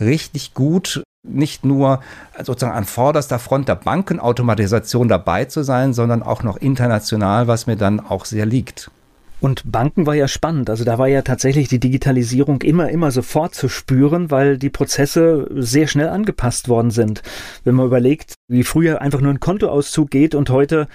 [0.00, 2.00] richtig gut, nicht nur
[2.42, 7.76] sozusagen an vorderster Front der Bankenautomatisation dabei zu sein, sondern auch noch international, was mir
[7.76, 8.90] dann auch sehr liegt.
[9.38, 10.70] Und Banken war ja spannend.
[10.70, 15.46] Also da war ja tatsächlich die Digitalisierung immer, immer sofort zu spüren, weil die Prozesse
[15.54, 17.22] sehr schnell angepasst worden sind.
[17.62, 20.88] Wenn man überlegt, wie früher einfach nur ein Kontoauszug geht und heute,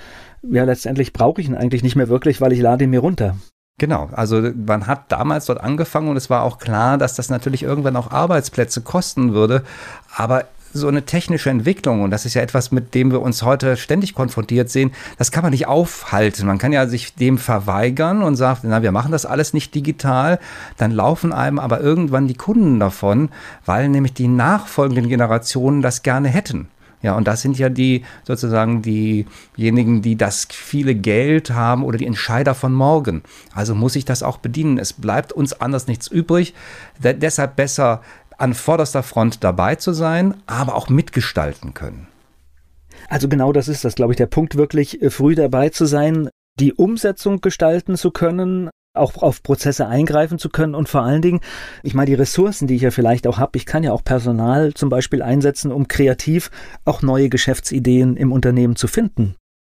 [0.44, 3.36] ja, letztendlich brauche ich ihn eigentlich nicht mehr wirklich, weil ich lade ihn mir runter.
[3.78, 7.64] Genau, also man hat damals dort angefangen und es war auch klar, dass das natürlich
[7.64, 9.64] irgendwann auch Arbeitsplätze kosten würde.
[10.16, 13.78] Aber so eine technische Entwicklung, und das ist ja etwas, mit dem wir uns heute
[13.78, 16.46] ständig konfrontiert sehen, das kann man nicht aufhalten.
[16.46, 20.40] Man kann ja sich dem verweigern und sagt, na, wir machen das alles nicht digital.
[20.78, 23.30] Dann laufen einem aber irgendwann die Kunden davon,
[23.66, 26.70] weil nämlich die nachfolgenden Generationen das gerne hätten.
[27.02, 32.06] Ja, und das sind ja die sozusagen diejenigen, die das viele Geld haben oder die
[32.06, 33.24] Entscheider von morgen.
[33.54, 34.78] Also muss ich das auch bedienen.
[34.78, 36.54] Es bleibt uns anders nichts übrig.
[37.04, 38.02] D deshalb besser
[38.38, 42.08] an vorderster Front dabei zu sein, aber auch mitgestalten können.
[43.08, 46.30] Also genau das ist das, glaube ich, der Punkt, wirklich äh, früh dabei zu sein,
[46.60, 51.40] die Umsetzung gestalten zu können, auch auf Prozesse eingreifen zu können und vor allen Dingen,
[51.84, 54.74] ich meine, die Ressourcen, die ich ja vielleicht auch habe, ich kann ja auch Personal
[54.74, 56.52] zum Beispiel einsetzen, um kreativ
[56.86, 59.36] auch neue Geschäftsideen im Unternehmen zu finden.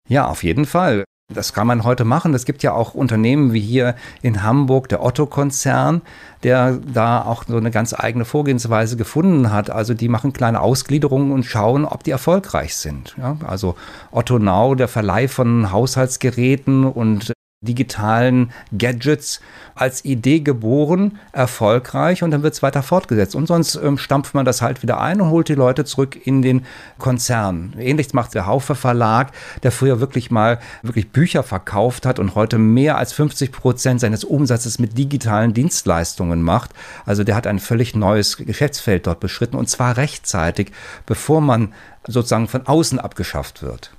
[0.09, 1.05] Ja, auf jeden Fall.
[1.33, 2.35] Das kann man heute machen.
[2.35, 6.03] Es gibt ja auch Unternehmen wie hier in Hamburg, der Otto-Konzern,
[6.43, 9.71] der da auch so eine ganz eigene Vorgehensweise gefunden hat.
[9.71, 13.15] Also die machen kleine Ausgliederungen und schauen, ob die erfolgreich sind.
[13.19, 13.77] Ja, also
[14.11, 19.41] Otto Now, der Verleih von Haushaltsgeräten und digitalen Gadgets
[19.75, 23.35] als Idee geboren, erfolgreich und dann wird es weiter fortgesetzt.
[23.35, 26.43] Und sonst ähm, stampft man das halt wieder ein und holt die Leute zurück in
[26.43, 26.67] den
[26.99, 27.73] Konzern.
[27.79, 32.59] Ähnliches macht der Haufe Verlag, der früher wirklich mal wirklich Bücher verkauft hat und heute
[32.59, 36.71] mehr als 50 Prozent seines Umsatzes mit digitalen Dienstleistungen macht.
[37.07, 40.73] Also der hat ein völlig neues Geschäftsfeld dort beschritten und zwar rechtzeitig,
[41.07, 41.73] bevor man
[42.07, 43.93] sozusagen von außen abgeschafft wird.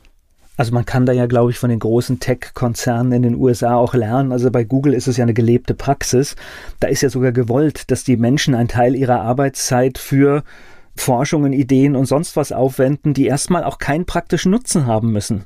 [0.55, 3.95] Also man kann da ja, glaube ich, von den großen Tech-Konzernen in den USA auch
[3.95, 4.31] lernen.
[4.31, 6.35] Also bei Google ist es ja eine gelebte Praxis.
[6.79, 10.43] Da ist ja sogar gewollt, dass die Menschen einen Teil ihrer Arbeitszeit für
[10.95, 15.45] Forschungen, Ideen und sonst was aufwenden, die erstmal auch keinen praktischen Nutzen haben müssen.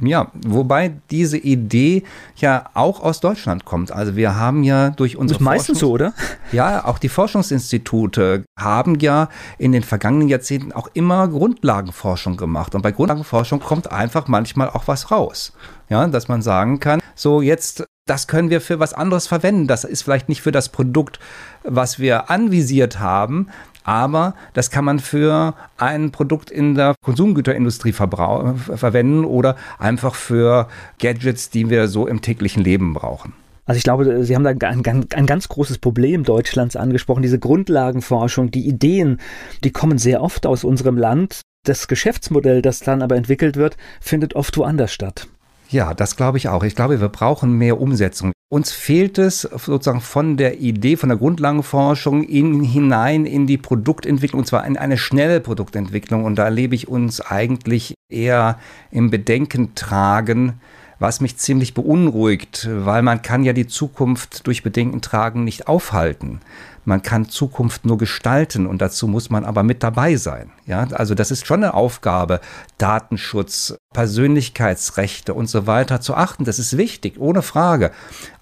[0.00, 2.04] Ja, wobei diese Idee
[2.36, 3.92] ja auch aus Deutschland kommt.
[3.92, 6.12] Also wir haben ja durch unsere das ist meistens so, oder?
[6.52, 12.74] Ja, auch die Forschungsinstitute haben ja in den vergangenen Jahrzehnten auch immer Grundlagenforschung gemacht.
[12.74, 15.52] Und bei Grundlagenforschung kommt einfach manchmal auch was raus.
[15.88, 19.66] Ja, dass man sagen kann, so jetzt, das können wir für was anderes verwenden.
[19.66, 21.18] Das ist vielleicht nicht für das Produkt,
[21.64, 23.48] was wir anvisiert haben,
[23.84, 31.50] aber das kann man für ein Produkt in der Konsumgüterindustrie verwenden oder einfach für Gadgets,
[31.50, 33.32] die wir so im täglichen Leben brauchen.
[33.66, 37.22] Also ich glaube, Sie haben da ein, ein, ganz großes Problem Deutschlands angesprochen.
[37.22, 39.20] Diese Grundlagenforschung, die Ideen,
[39.62, 41.42] die kommen sehr oft aus unserem Land.
[41.64, 45.28] Das Geschäftsmodell, das dann aber entwickelt wird, findet oft woanders statt.
[45.70, 46.64] Ja, das glaube ich auch.
[46.64, 48.32] Ich glaube, wir brauchen mehr Umsetzung.
[48.52, 54.40] Uns fehlt es sozusagen von der Idee, von der Grundlagenforschung in, hinein in die Produktentwicklung,
[54.40, 56.24] und zwar in eine schnelle Produktentwicklung.
[56.24, 58.58] Und da erlebe ich uns eigentlich eher
[58.90, 60.60] im Bedenken tragen,
[61.00, 66.40] was mich ziemlich beunruhigt, weil man kann ja die Zukunft durch Bedenken tragen nicht aufhalten.
[66.84, 70.50] Man kann Zukunft nur gestalten und dazu muss man aber mit dabei sein.
[70.66, 72.40] Ja, also das ist schon eine Aufgabe,
[72.78, 76.44] Datenschutz, Persönlichkeitsrechte und so weiter zu achten.
[76.44, 77.92] Das ist wichtig, ohne Frage.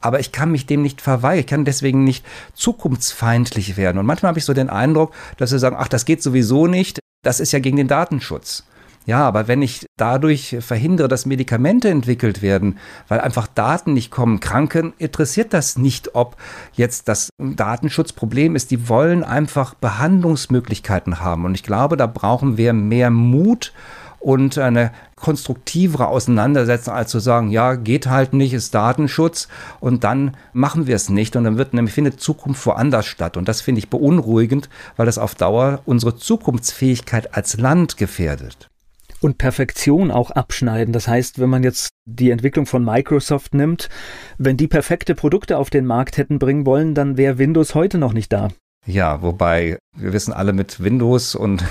[0.01, 1.41] Aber ich kann mich dem nicht verweigern.
[1.41, 3.99] Ich kann deswegen nicht zukunftsfeindlich werden.
[3.99, 7.01] Und manchmal habe ich so den Eindruck, dass sie sagen, ach, das geht sowieso nicht.
[7.23, 8.65] Das ist ja gegen den Datenschutz.
[9.09, 14.39] Ja, aber wenn ich dadurch verhindere, dass Medikamente entwickelt werden, weil einfach Daten nicht kommen,
[14.39, 16.37] Kranken interessiert das nicht, ob
[16.75, 18.71] jetzt das Datenschutzproblem ist.
[18.71, 21.47] Die wollen einfach Behandlungsmöglichkeiten haben.
[21.47, 23.73] Und ich glaube, da brauchen wir mehr Mut
[24.19, 29.49] und eine konstruktivere Auseinandersetzung, als zu sagen, ja, geht halt nicht, ist Datenschutz
[29.81, 33.39] und dann machen wir es nicht und dann wird nämlich findet Zukunft woanders statt.
[33.39, 34.69] Und das finde ich beunruhigend,
[34.99, 38.69] weil das auf Dauer unsere Zukunftsfähigkeit als Land gefährdet
[39.21, 40.93] und Perfektion auch abschneiden.
[40.93, 43.89] Das heißt, wenn man jetzt die Entwicklung von Microsoft nimmt,
[44.39, 48.13] wenn die perfekte Produkte auf den Markt hätten bringen wollen, dann wäre Windows heute noch
[48.13, 48.49] nicht da.
[48.89, 51.63] Ja, wobei wir wissen alle mit Windows und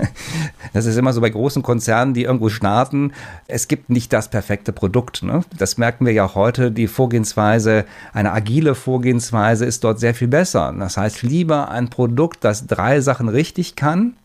[0.74, 3.12] das ist immer so bei großen Konzernen, die irgendwo starten,
[3.48, 5.22] es gibt nicht das perfekte Produkt.
[5.22, 5.44] Ne?
[5.56, 6.70] Das merken wir ja heute.
[6.70, 10.74] Die Vorgehensweise, eine agile Vorgehensweise ist dort sehr viel besser.
[10.78, 14.16] Das heißt, lieber ein Produkt, das drei Sachen richtig kann,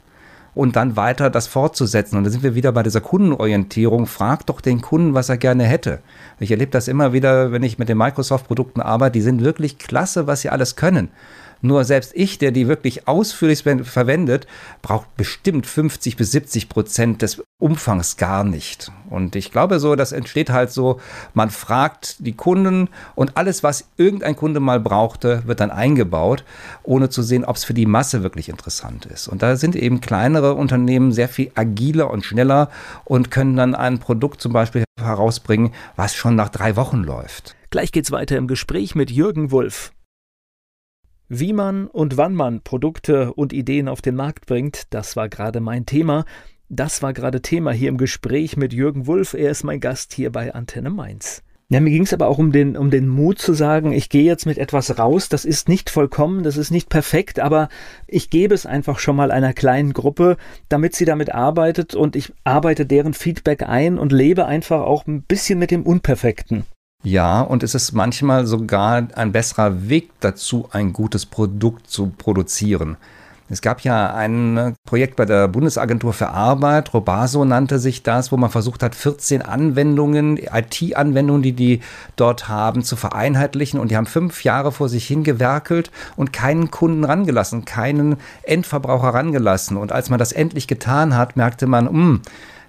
[0.58, 2.18] und dann weiter das fortzusetzen.
[2.18, 4.08] Und da sind wir wieder bei dieser Kundenorientierung.
[4.08, 6.00] Frag doch den Kunden, was er gerne hätte.
[6.40, 9.14] Ich erlebe das immer wieder, wenn ich mit den Microsoft-Produkten arbeite.
[9.14, 11.10] Die sind wirklich klasse, was sie alles können.
[11.62, 14.48] Nur selbst ich, der die wirklich ausführlich verwendet,
[14.82, 18.92] braucht bestimmt 50 bis 70 Prozent des Umfangs gar nicht.
[19.10, 21.00] Und ich glaube so, das entsteht halt so,
[21.34, 26.44] man fragt die Kunden und alles, was irgendein Kunde mal brauchte, wird dann eingebaut,
[26.84, 29.28] ohne zu sehen, ob es für die Masse wirklich interessant ist.
[29.28, 32.70] Und da sind eben kleinere Unternehmen sehr viel agiler und schneller
[33.06, 37.56] und können dann ein Produkt zum Beispiel herausbringen, was schon nach drei Wochen läuft.
[37.70, 39.92] Gleich geht's weiter im Gespräch mit Jürgen Wulff.
[41.30, 45.60] Wie man und wann man Produkte und Ideen auf den Markt bringt, das war gerade
[45.60, 46.24] mein Thema.
[46.70, 49.34] Das war gerade Thema hier im Gespräch mit Jürgen Wulff.
[49.34, 51.44] Er ist mein Gast hier bei Antenne Mainz.
[51.70, 54.24] Ja, mir ging es aber auch um den, um den Mut zu sagen, ich gehe
[54.24, 57.68] jetzt mit etwas raus, das ist nicht vollkommen, das ist nicht perfekt, aber
[58.08, 60.38] ich gebe es einfach schon mal einer kleinen Gruppe,
[60.70, 65.24] damit sie damit arbeitet und ich arbeite deren Feedback ein und lebe einfach auch ein
[65.24, 66.64] bisschen mit dem Unperfekten.
[67.04, 72.98] Ja, und es ist manchmal sogar ein besserer Weg dazu, ein gutes Produkt zu produzieren.
[73.50, 78.36] Es gab ja ein Projekt bei der Bundesagentur für Arbeit, Robaso nannte sich das, wo
[78.36, 81.82] man versucht hat, 14 Anwendungen, IT-Anwendungen, die die
[82.18, 83.80] dort haben, zu vereinheitlichen.
[83.80, 89.78] Und die haben fünf Jahre vor sich hingewerkelt und keinen Kunden rangelassen, keinen Endverbraucher rangelassen.
[89.78, 92.22] Und als man das endlich getan hat, merkte man, mh, hm,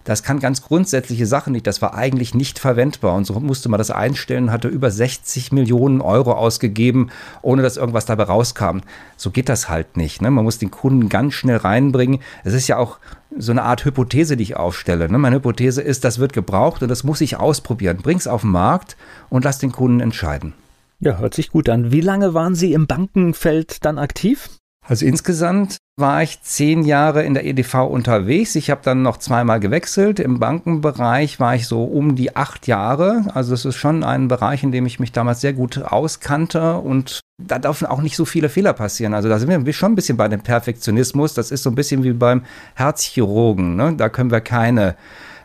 [0.08, 1.66] das kann ganz grundsätzliche Sachen nicht.
[1.66, 3.14] Das war eigentlich nicht verwendbar.
[3.14, 7.10] Und so musste man das einstellen, hatte über 60 Millionen Euro ausgegeben,
[7.42, 8.78] ohne dass irgendwas dabei rauskam.
[9.18, 10.22] So geht das halt nicht.
[10.22, 10.30] Ne?
[10.30, 12.20] Man muss den Kunden ganz schnell reinbringen.
[12.42, 12.96] Es ist ja auch
[13.36, 15.10] so eine Art Hypothese, die ich aufstelle.
[15.10, 15.18] Ne?
[15.18, 17.98] Meine Hypothese ist, das wird gebraucht und das muss ich ausprobieren.
[17.98, 18.96] Bring's auf den Markt
[19.28, 20.54] und lass den Kunden entscheiden.
[21.00, 21.92] Ja, hört sich gut an.
[21.92, 24.48] Wie lange waren Sie im Bankenfeld dann aktiv?
[24.86, 28.54] Also insgesamt war ich zehn Jahre in der EDV unterwegs.
[28.54, 30.20] Ich habe dann noch zweimal gewechselt.
[30.20, 33.24] Im Bankenbereich war ich so um die acht Jahre.
[33.34, 37.20] Also es ist schon ein Bereich, in dem ich mich damals sehr gut auskannte und
[37.42, 39.14] da dürfen auch nicht so viele Fehler passieren.
[39.14, 41.34] Also da sind wir schon ein bisschen bei dem Perfektionismus.
[41.34, 42.42] Das ist so ein bisschen wie beim
[42.74, 43.76] Herzchirurgen.
[43.76, 43.94] Ne?
[43.96, 44.96] Da können wir keine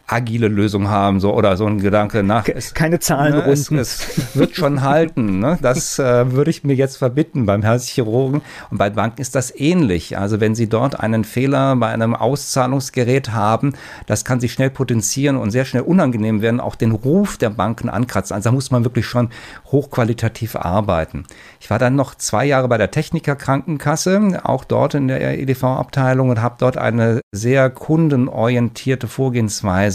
[0.05, 2.47] agile Lösung haben, so oder so ein Gedanke nach.
[2.47, 3.75] Es, Keine Zahlenrunden.
[3.75, 5.39] Ne, es, es, wird schon halten.
[5.39, 5.57] Ne?
[5.61, 8.41] Das äh, würde ich mir jetzt verbitten beim Herzchirurgen.
[8.69, 10.17] Und bei Banken ist das ähnlich.
[10.17, 13.73] Also wenn Sie dort einen Fehler bei einem Auszahlungsgerät haben,
[14.05, 17.87] das kann sich schnell potenzieren und sehr schnell unangenehm werden, auch den Ruf der Banken
[17.87, 18.35] ankratzen.
[18.35, 19.29] Also da muss man wirklich schon
[19.71, 21.23] hochqualitativ arbeiten.
[21.61, 26.29] Ich war dann noch zwei Jahre bei der Techniker Krankenkasse, auch dort in der EDV-Abteilung
[26.29, 29.92] und habe dort eine sehr kundenorientierte Vorgehensweise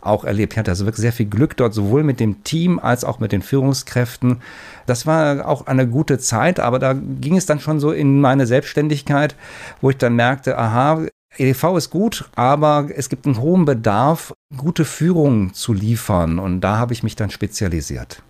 [0.00, 0.52] auch erlebt.
[0.52, 3.32] Ich hatte also wirklich sehr viel Glück dort, sowohl mit dem Team als auch mit
[3.32, 4.42] den Führungskräften.
[4.86, 8.46] Das war auch eine gute Zeit, aber da ging es dann schon so in meine
[8.46, 9.36] Selbstständigkeit,
[9.80, 11.06] wo ich dann merkte, aha,
[11.38, 16.38] EDV ist gut, aber es gibt einen hohen Bedarf, gute Führung zu liefern.
[16.38, 18.22] Und da habe ich mich dann spezialisiert.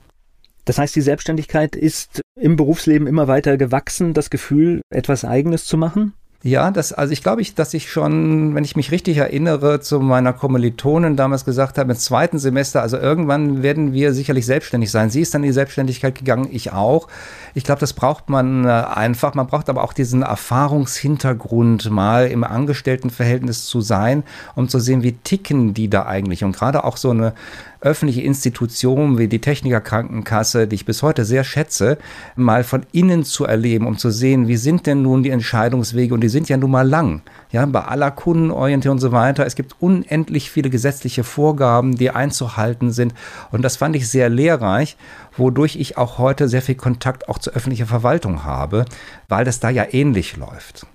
[0.65, 5.77] Das heißt, die Selbstständigkeit ist im Berufsleben immer weiter gewachsen, das Gefühl, etwas Eigenes zu
[5.77, 6.15] machen?
[6.45, 10.01] Ja, das, also ich glaube, ich, dass ich schon, wenn ich mich richtig erinnere, zu
[10.01, 15.09] meiner Kommilitonin damals gesagt habe, im zweiten Semester, also irgendwann werden wir sicherlich selbstständig sein.
[15.09, 17.07] Sie ist dann in die Selbstständigkeit gegangen, ich auch.
[17.55, 19.35] Ich glaube, das braucht man äh, einfach.
[19.35, 24.25] Man braucht aber auch diesen Erfahrungshintergrund, mal im Angestelltenverhältnis zu sein,
[24.57, 26.43] um zu sehen, wie ticken die da eigentlich.
[26.43, 27.35] Und gerade auch so eine
[27.83, 31.99] öffentliche Institution wie die Technikerkrankenkasse, die ich bis heute sehr schätze,
[32.37, 36.21] mal von innen zu erleben, um zu sehen, wie sind denn nun die Entscheidungswege und
[36.21, 37.23] die sind ja nun mal lang.
[37.51, 39.45] Ja, bei aller Kundenorientierung und so weiter.
[39.45, 43.15] Es gibt unendlich viele gesetzliche Vorgaben, die einzuhalten sind.
[43.51, 44.97] Und das fand ich sehr lehrreich,
[45.37, 48.85] wodurch ich auch heute sehr viel Kontakt auch zur öffentlichen Verwaltung habe,
[49.29, 50.87] weil das da ja ähnlich läuft.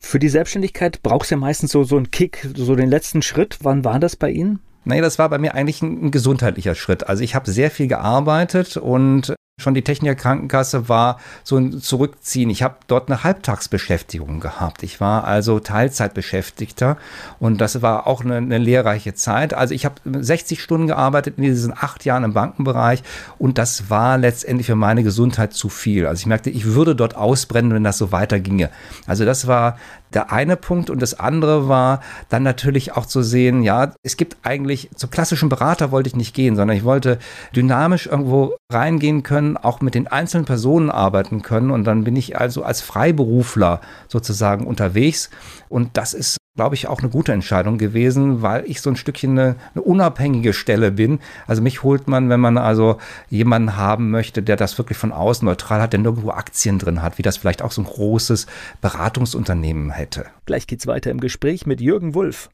[0.00, 3.58] Für die Selbstständigkeit braucht es ja meistens so, so einen Kick, so den letzten Schritt.
[3.62, 4.60] Wann war das bei Ihnen?
[4.84, 7.08] Nee, das war bei mir eigentlich ein, ein gesundheitlicher Schritt.
[7.08, 12.50] Also ich habe sehr viel gearbeitet und schon die Techniker Krankenkasse war so ein Zurückziehen.
[12.50, 14.82] Ich habe dort eine Halbtagsbeschäftigung gehabt.
[14.82, 16.96] Ich war also Teilzeitbeschäftigter
[17.38, 19.54] und das war auch eine, eine lehrreiche Zeit.
[19.54, 23.02] Also ich habe 60 Stunden gearbeitet in diesen acht Jahren im Bankenbereich
[23.38, 26.06] und das war letztendlich für meine Gesundheit zu viel.
[26.06, 28.70] Also ich merkte, ich würde dort ausbrennen, wenn das so weiterginge.
[29.06, 29.78] Also das war
[30.14, 34.36] der eine Punkt und das andere war dann natürlich auch zu sehen, ja, es gibt
[34.42, 37.18] eigentlich, zum klassischen Berater wollte ich nicht gehen, sondern ich wollte
[37.54, 41.70] dynamisch irgendwo reingehen können, auch mit den einzelnen Personen arbeiten können.
[41.70, 45.30] Und dann bin ich also als Freiberufler sozusagen unterwegs
[45.72, 49.38] und das ist glaube ich, auch eine gute Entscheidung gewesen, weil ich so ein Stückchen
[49.38, 51.18] eine, eine, unabhängige Stelle bin.
[51.46, 52.98] Also mich holt man, wenn man also
[53.30, 57.16] jemanden haben möchte, der das wirklich von außen neutral hat, der nirgendwo Aktien drin hat,
[57.16, 58.46] wie das vielleicht auch so ein großes
[58.82, 60.26] Beratungsunternehmen hätte.
[60.44, 62.50] Gleich geht's weiter im Gespräch mit Jürgen Wulff.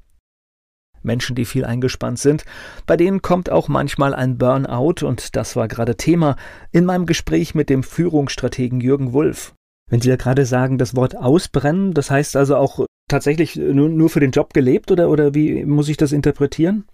[1.03, 2.45] Menschen, die viel eingespannt sind,
[2.87, 6.37] bei denen kommt auch manchmal ein Burnout und das war gerade Thema
[6.71, 9.55] in meinem Gespräch mit dem Führungsstrategen Jürgen Wulff.
[9.89, 14.11] Wenn Sie ja gerade sagen, das Wort ausbrennen, das heißt also auch tatsächlich nur, nur
[14.11, 16.85] für den Job gelebt oder, oder wie muss ich das interpretieren?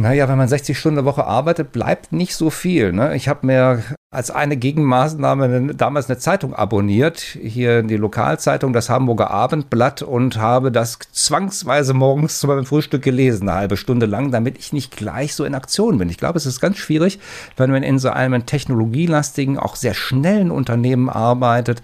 [0.00, 2.92] Naja, wenn man 60 Stunden in der Woche arbeitet, bleibt nicht so viel.
[2.92, 3.16] Ne?
[3.16, 9.30] Ich habe mir als eine Gegenmaßnahme damals eine Zeitung abonniert, hier die Lokalzeitung, das Hamburger
[9.30, 14.56] Abendblatt und habe das zwangsweise morgens zu meinem Frühstück gelesen, eine halbe Stunde lang, damit
[14.56, 16.08] ich nicht gleich so in Aktion bin.
[16.08, 17.18] Ich glaube, es ist ganz schwierig,
[17.56, 21.82] wenn man in so einem technologielastigen, auch sehr schnellen Unternehmen arbeitet,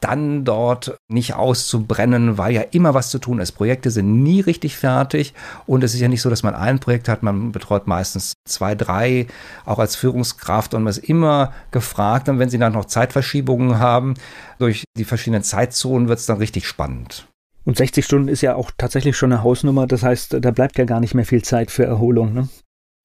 [0.00, 3.52] dann dort nicht auszubrennen, weil ja immer was zu tun ist.
[3.52, 5.34] Projekte sind nie richtig fertig
[5.66, 8.74] und es ist ja nicht so, dass man ein Projekt hat, man betreut meistens zwei,
[8.74, 9.26] drei,
[9.64, 12.28] auch als Führungskraft und man ist immer gefragt.
[12.28, 14.14] Und wenn Sie dann noch Zeitverschiebungen haben,
[14.58, 17.26] durch die verschiedenen Zeitzonen wird es dann richtig spannend.
[17.64, 19.88] Und 60 Stunden ist ja auch tatsächlich schon eine Hausnummer.
[19.88, 22.32] Das heißt, da bleibt ja gar nicht mehr viel Zeit für Erholung.
[22.32, 22.48] Ne?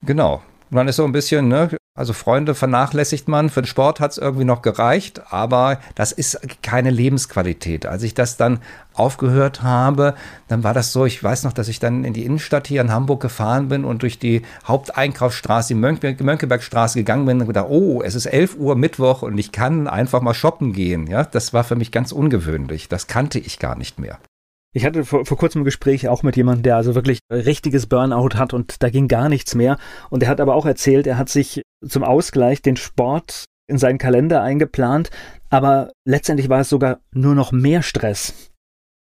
[0.06, 0.44] Genau.
[0.70, 3.52] Man ist so ein bisschen, ne, also Freunde vernachlässigt man.
[3.52, 7.86] Für den Sport hat es irgendwie noch gereicht, aber das ist keine Lebensqualität.
[7.86, 8.60] Als ich das dann
[8.96, 10.16] aufgehört habe,
[10.48, 12.92] dann war das so, ich weiß noch, dass ich dann in die Innenstadt hier in
[12.92, 18.16] Hamburg gefahren bin und durch die Haupteinkaufsstraße, die Mönckebergstraße gegangen bin und gedacht, oh, es
[18.16, 21.06] ist 11 Uhr Mittwoch und ich kann einfach mal shoppen gehen.
[21.06, 22.90] Ja, das war für mich ganz ungewöhnlich.
[22.90, 24.18] Das kannte ich gar nicht mehr.
[24.74, 28.36] Ich hatte vor, vor kurzem ein Gespräch auch mit jemandem, der also wirklich richtiges Burnout
[28.36, 29.78] hat und da ging gar nichts mehr.
[30.10, 33.98] Und er hat aber auch erzählt, er hat sich zum Ausgleich den Sport in seinen
[33.98, 35.10] Kalender eingeplant,
[35.50, 38.51] aber letztendlich war es sogar nur noch mehr Stress.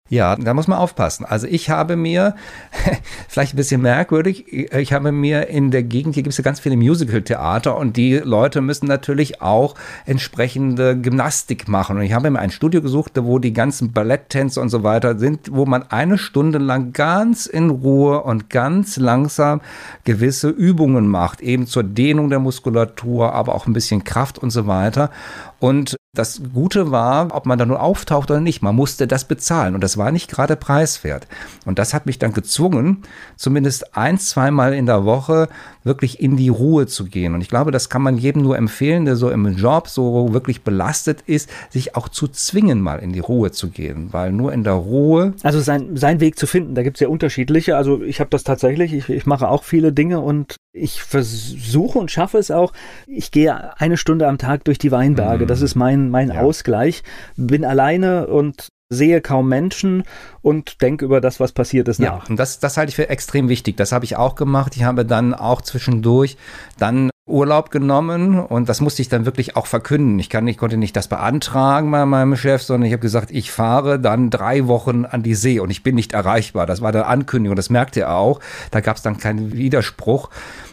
[0.09, 1.25] Ja, da muss man aufpassen.
[1.25, 2.35] Also ich habe mir,
[3.27, 6.61] vielleicht ein bisschen merkwürdig, ich habe mir in der Gegend, hier gibt es ja ganz
[6.61, 11.97] viele Musical-Theater und die Leute müssen natürlich auch entsprechende Gymnastik machen.
[11.97, 15.49] Und ich habe mir ein Studio gesucht, wo die ganzen Balletttänze und so weiter sind,
[15.51, 19.61] wo man eine Stunde lang ganz in Ruhe und ganz langsam
[20.05, 24.67] gewisse Übungen macht, eben zur Dehnung der Muskulatur, aber auch ein bisschen Kraft und so
[24.67, 25.11] weiter.
[25.59, 29.75] Und Das Gute war, ob man da nur auftaucht oder nicht, man musste das bezahlen
[29.75, 31.27] und das war nicht gerade preiswert.
[31.63, 33.03] Und das hat mich dann gezwungen,
[33.35, 35.47] zumindest ein, zweimal in der Woche
[35.83, 37.35] wirklich in die Ruhe zu gehen.
[37.35, 40.63] Und ich glaube, das kann man jedem nur empfehlen, der so im Job so wirklich
[40.63, 44.63] belastet ist, sich auch zu zwingen, mal in die Ruhe zu gehen, weil nur in
[44.63, 45.35] der Ruhe.
[45.43, 47.77] Also sein, sein Weg zu finden, da gibt es ja unterschiedliche.
[47.77, 52.11] Also ich habe das tatsächlich, ich, ich mache auch viele Dinge und ich versuche und
[52.11, 52.73] schaffe es auch.
[53.05, 55.43] Ich gehe eine Stunde am Tag durch die Weinberge.
[55.43, 55.46] Mhm.
[55.47, 56.41] Das ist mein, mein ja.
[56.41, 57.03] Ausgleich.
[57.35, 60.03] Bin alleine und sehe kaum Menschen
[60.41, 62.23] und denke über das, was passiert ist, nach.
[62.23, 63.75] Ja, und das, das halte ich für extrem wichtig.
[63.75, 64.75] Das habe ich auch gemacht.
[64.75, 66.37] Ich habe dann auch zwischendurch
[66.79, 70.17] dann Urlaub genommen und das musste ich dann wirklich auch verkünden.
[70.17, 73.51] Ich, kann, ich konnte nicht das beantragen bei meinem Chef, sondern ich habe gesagt, ich
[73.51, 76.65] fahre dann drei Wochen an die See und ich bin nicht erreichbar.
[76.65, 78.39] Das war der Ankündigung, das merkte er auch.
[78.71, 80.29] Da gab es dann keinen Widerspruch.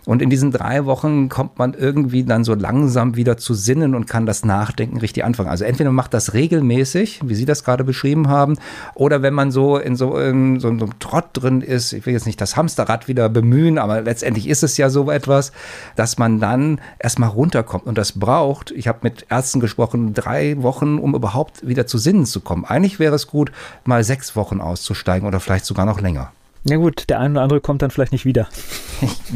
[0.07, 4.07] Und in diesen drei Wochen kommt man irgendwie dann so langsam wieder zu Sinnen und
[4.07, 5.48] kann das Nachdenken richtig anfangen.
[5.48, 8.59] Also entweder man macht das regelmäßig, wie Sie das gerade beschrieben haben,
[8.94, 12.26] oder wenn man so in so, in so einem Trott drin ist, ich will jetzt
[12.26, 15.52] nicht das Hamsterrad wieder bemühen, aber letztendlich ist es ja so etwas,
[15.96, 20.98] dass man dann erstmal runterkommt und das braucht, ich habe mit Ärzten gesprochen, drei Wochen,
[20.98, 22.64] um überhaupt wieder zu Sinnen zu kommen.
[22.64, 23.52] Eigentlich wäre es gut,
[23.84, 26.32] mal sechs Wochen auszusteigen oder vielleicht sogar noch länger.
[26.66, 28.48] Ja gut, der eine oder andere kommt dann vielleicht nicht wieder.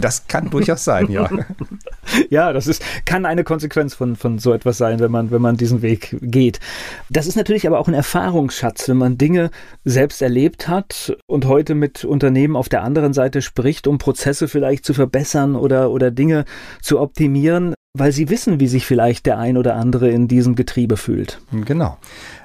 [0.00, 1.28] Das kann durchaus sein, ja.
[2.30, 5.56] ja, das ist, kann eine Konsequenz von, von so etwas sein, wenn man, wenn man
[5.56, 6.60] diesen Weg geht.
[7.10, 9.50] Das ist natürlich aber auch ein Erfahrungsschatz, wenn man Dinge
[9.84, 14.84] selbst erlebt hat und heute mit Unternehmen auf der anderen Seite spricht, um Prozesse vielleicht
[14.84, 16.44] zu verbessern oder, oder Dinge
[16.80, 20.96] zu optimieren, weil sie wissen, wie sich vielleicht der ein oder andere in diesem Getriebe
[20.96, 21.40] fühlt.
[21.64, 21.98] Genau.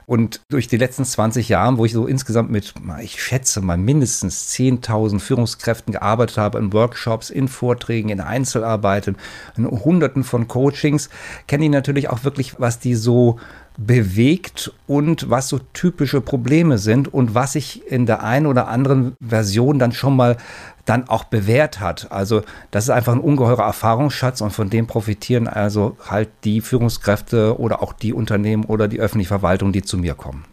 [0.05, 4.49] Und durch die letzten 20 Jahre, wo ich so insgesamt mit, ich schätze mal mindestens
[4.53, 9.17] 10.000 Führungskräften gearbeitet habe, in Workshops, in Vorträgen, in Einzelarbeiten,
[9.57, 11.09] in Hunderten von Coachings,
[11.47, 13.39] kenne ich natürlich auch wirklich, was die so
[13.77, 19.15] bewegt und was so typische Probleme sind und was sich in der einen oder anderen
[19.19, 20.37] Version dann schon mal
[20.85, 22.11] dann auch bewährt hat.
[22.11, 22.41] Also
[22.71, 27.81] das ist einfach ein ungeheurer Erfahrungsschatz und von dem profitieren also halt die Führungskräfte oder
[27.81, 30.45] auch die Unternehmen oder die öffentliche Verwaltung, die zu mir kommen.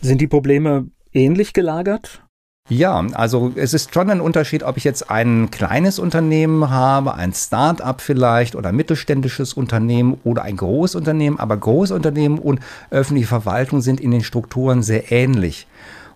[0.00, 2.24] Sind die Probleme ähnlich gelagert?
[2.70, 7.34] Ja, also es ist schon ein Unterschied, ob ich jetzt ein kleines Unternehmen habe, ein
[7.34, 11.38] Start-up vielleicht oder ein mittelständisches Unternehmen oder ein großes Unternehmen.
[11.38, 12.60] Aber Großunternehmen und
[12.90, 15.66] öffentliche Verwaltung sind in den Strukturen sehr ähnlich.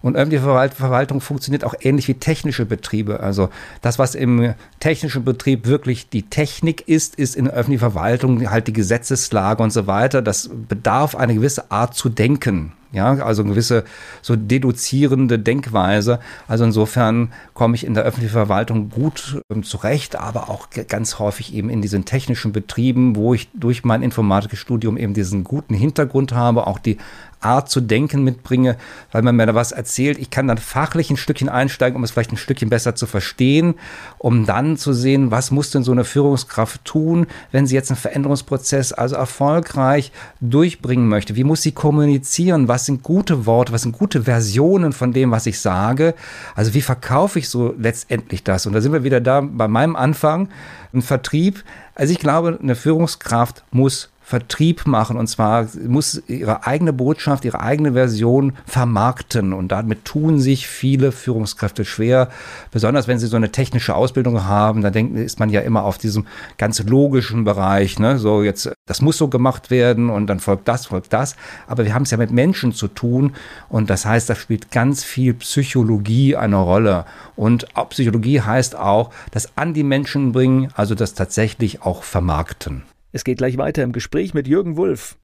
[0.02, 3.20] Und öffentliche Verwaltung funktioniert auch ähnlich wie technische Betriebe.
[3.20, 3.48] Also
[3.82, 8.68] das, was im technischen Betrieb wirklich die Technik ist, ist in der öffentlichen Verwaltung halt
[8.68, 10.22] die Gesetzeslage und so weiter.
[10.22, 12.72] Das bedarf eine gewisse Art zu denken.
[12.90, 13.84] Ja, also eine gewisse
[14.22, 16.20] so deduzierende Denkweise.
[16.46, 21.52] Also insofern komme ich in der öffentlichen Verwaltung gut ähm, zurecht, aber auch ganz häufig
[21.52, 26.66] eben in diesen technischen Betrieben, wo ich durch mein Informatikstudium eben diesen guten Hintergrund habe,
[26.66, 26.96] auch die
[27.40, 28.76] Art zu denken mitbringe,
[29.12, 30.18] weil man mir da was erzählt.
[30.18, 33.74] Ich kann dann fachlich ein Stückchen einsteigen, um es vielleicht ein Stückchen besser zu verstehen,
[34.18, 37.98] um dann zu sehen, was muss denn so eine Führungskraft tun, wenn sie jetzt einen
[37.98, 41.36] Veränderungsprozess also erfolgreich durchbringen möchte.
[41.36, 42.68] Wie muss sie kommunizieren?
[42.68, 43.72] Was sind gute Worte?
[43.72, 46.14] Was sind gute Versionen von dem, was ich sage?
[46.54, 48.66] Also wie verkaufe ich so letztendlich das?
[48.66, 50.48] Und da sind wir wieder da bei meinem Anfang,
[50.92, 51.64] ein Vertrieb.
[51.94, 55.16] Also ich glaube, eine Führungskraft muss Vertrieb machen.
[55.16, 59.54] Und zwar muss ihre eigene Botschaft, ihre eigene Version vermarkten.
[59.54, 62.28] Und damit tun sich viele Führungskräfte schwer,
[62.70, 65.96] besonders wenn sie so eine technische Ausbildung haben, da denkt, ist man ja immer auf
[65.96, 66.26] diesem
[66.58, 68.18] ganz logischen Bereich, ne?
[68.18, 71.34] so jetzt, das muss so gemacht werden und dann folgt das, folgt das,
[71.66, 73.32] aber wir haben es ja mit Menschen zu tun.
[73.70, 77.06] Und das heißt, da spielt ganz viel Psychologie eine Rolle.
[77.34, 82.82] Und Psychologie heißt auch, das an die Menschen bringen, also das tatsächlich auch vermarkten.
[83.12, 85.18] Es geht gleich weiter im Gespräch mit Jürgen Wulff.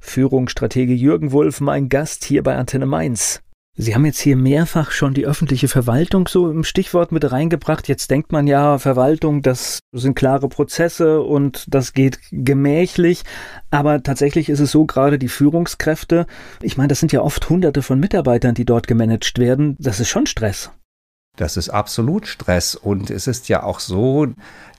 [0.00, 3.40] Führungsstratege Jürgen Wulff, mein Gast hier bei Antenne Mainz.
[3.76, 7.88] Sie haben jetzt hier mehrfach schon die öffentliche Verwaltung so im Stichwort mit reingebracht.
[7.88, 13.24] Jetzt denkt man ja, Verwaltung, das sind klare Prozesse und das geht gemächlich.
[13.70, 16.26] Aber tatsächlich ist es so, gerade die Führungskräfte,
[16.62, 19.76] ich meine, das sind ja oft hunderte von Mitarbeitern, die dort gemanagt werden.
[19.80, 20.70] Das ist schon Stress.
[21.36, 22.74] Das ist absolut Stress.
[22.74, 24.28] Und es ist ja auch so,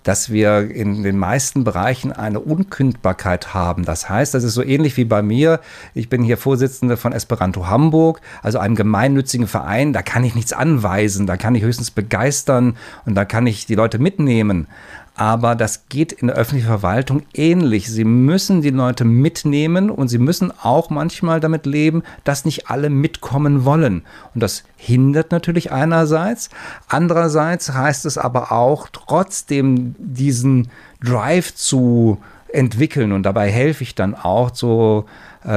[0.03, 3.86] dass wir in den meisten Bereichen eine Unkündbarkeit haben.
[3.86, 5.60] Das heißt, das ist so ähnlich wie bei mir.
[5.95, 9.93] Ich bin hier Vorsitzende von Esperanto Hamburg, also einem gemeinnützigen Verein.
[9.93, 13.76] Da kann ich nichts anweisen, da kann ich höchstens begeistern und da kann ich die
[13.76, 14.68] Leute mitnehmen.
[15.16, 17.89] Aber das geht in der öffentlichen Verwaltung ähnlich.
[17.89, 22.89] Sie müssen die Leute mitnehmen und sie müssen auch manchmal damit leben, dass nicht alle
[22.89, 24.03] mitkommen wollen.
[24.34, 26.49] Und das hindert natürlich einerseits.
[26.89, 30.68] Andererseits heißt es aber auch, trotzdem diesen
[31.01, 32.18] Drive zu
[32.55, 35.03] entwickeln und dabei helfe ich dann auch äh,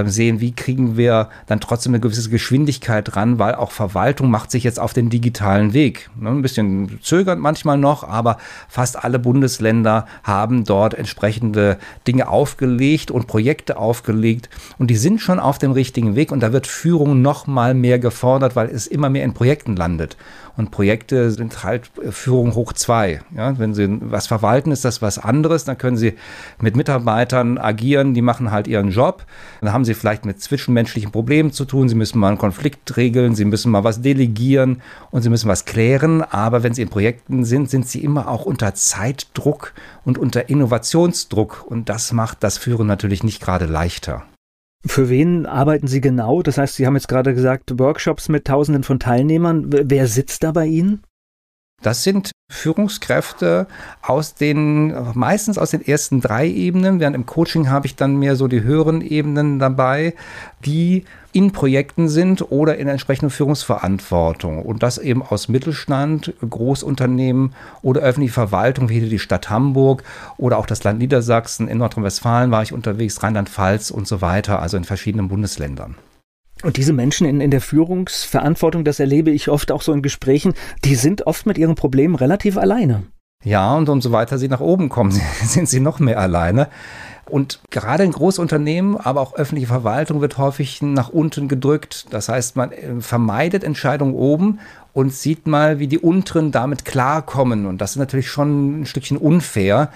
[0.05, 4.65] sehen, wie kriegen wir dann trotzdem eine gewisse Geschwindigkeit dran, weil auch Verwaltung macht sich
[4.65, 6.11] jetzt auf den digitalen Weg.
[6.19, 13.11] Ne, ein bisschen zögernd manchmal noch, aber fast alle Bundesländer haben dort entsprechende Dinge aufgelegt
[13.11, 17.23] und Projekte aufgelegt und die sind schon auf dem richtigen Weg und da wird Führung
[17.23, 20.17] noch mal mehr gefordert, weil es immer mehr in Projekten landet.
[20.59, 23.21] Und Projekte sind halt Führung hoch zwei.
[23.37, 25.65] Ja, wenn Sie was verwalten, ist das was anderes.
[25.65, 26.15] Dann können Sie
[26.61, 29.25] mit Mitarbeitern agieren, die machen halt ihren Job.
[29.61, 31.89] Dann haben Sie vielleicht mit zwischenmenschlichen Problemen zu tun.
[31.89, 35.65] Sie müssen mal einen Konflikt regeln, Sie müssen mal was delegieren und Sie müssen was
[35.65, 36.23] klären.
[36.23, 39.75] Aber wenn Sie in Projekten sind, sind Sie immer auch unter Zeitdruck
[40.05, 41.65] und unter Innovationsdruck.
[41.69, 44.25] Und das macht das Führen natürlich nicht gerade leichter.
[44.87, 46.43] Für wen arbeiten Sie genau?
[46.43, 49.67] Das heißt, Sie haben jetzt gerade gesagt, Workshops mit Tausenden von Teilnehmern.
[49.69, 51.03] Wer sitzt da bei Ihnen?
[51.81, 53.69] Das sind Führungskräfte
[54.03, 58.35] aus den, meistens aus den ersten drei Ebenen, während im Coaching habe ich dann mehr
[58.35, 60.15] so die höheren Ebenen dabei,
[60.65, 64.63] die in Projekten sind oder in entsprechender Führungsverantwortung.
[64.63, 70.03] Und das eben aus Mittelstand, Großunternehmen oder öffentliche Verwaltung, wie die Stadt Hamburg
[70.37, 71.69] oder auch das Land Niedersachsen.
[71.69, 75.95] In Nordrhein-Westfalen war ich unterwegs, Rheinland-Pfalz und so weiter, also in verschiedenen Bundesländern.
[76.63, 80.55] Und diese Menschen in, in der Führungsverantwortung, das erlebe ich oft auch so in Gesprächen,
[80.85, 83.05] die sind oft mit ihren Problemen relativ alleine.
[83.45, 85.13] Ja, und umso weiter sie nach oben kommen,
[85.45, 86.69] sind sie noch mehr alleine.
[87.29, 92.07] Und gerade in Großunternehmen, aber auch öffentliche Verwaltung wird häufig nach unten gedrückt.
[92.11, 94.61] Das heißt, man äh, vermeidet Entscheidungen oben
[94.99, 97.67] und sieht mal, wie die unteren damit klarkommen.
[97.67, 99.91] Und das ist natürlich schon ein Stückchen unfair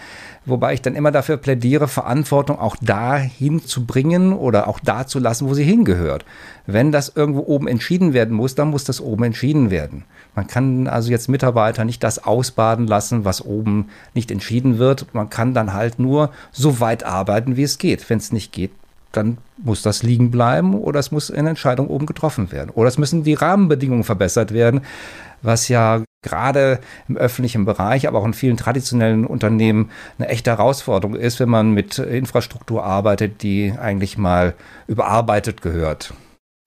[0.44, 5.18] wobei ich dann immer dafür plädiere, Verantwortung auch dahin zu bringen oder auch da zu
[5.18, 6.24] lassen, wo sie hingehört.
[6.66, 10.04] Wenn das irgendwo oben entschieden werden muss, dann muss das oben entschieden werden.
[10.34, 15.14] Man kann also jetzt Mitarbeiter nicht das ausbaden lassen, was oben nicht entschieden wird.
[15.14, 18.08] Man kann dann halt nur so weit arbeiten, wie es geht.
[18.08, 18.72] Wenn es nicht geht,
[19.12, 22.70] dann muss das liegen bleiben oder es muss eine Entscheidung oben getroffen werden.
[22.70, 24.80] Oder es müssen die Rahmenbedingungen verbessert werden,
[25.42, 31.16] was ja gerade im öffentlichen Bereich, aber auch in vielen traditionellen Unternehmen eine echte Herausforderung
[31.16, 34.54] ist, wenn man mit Infrastruktur arbeitet, die eigentlich mal
[34.86, 36.14] überarbeitet gehört.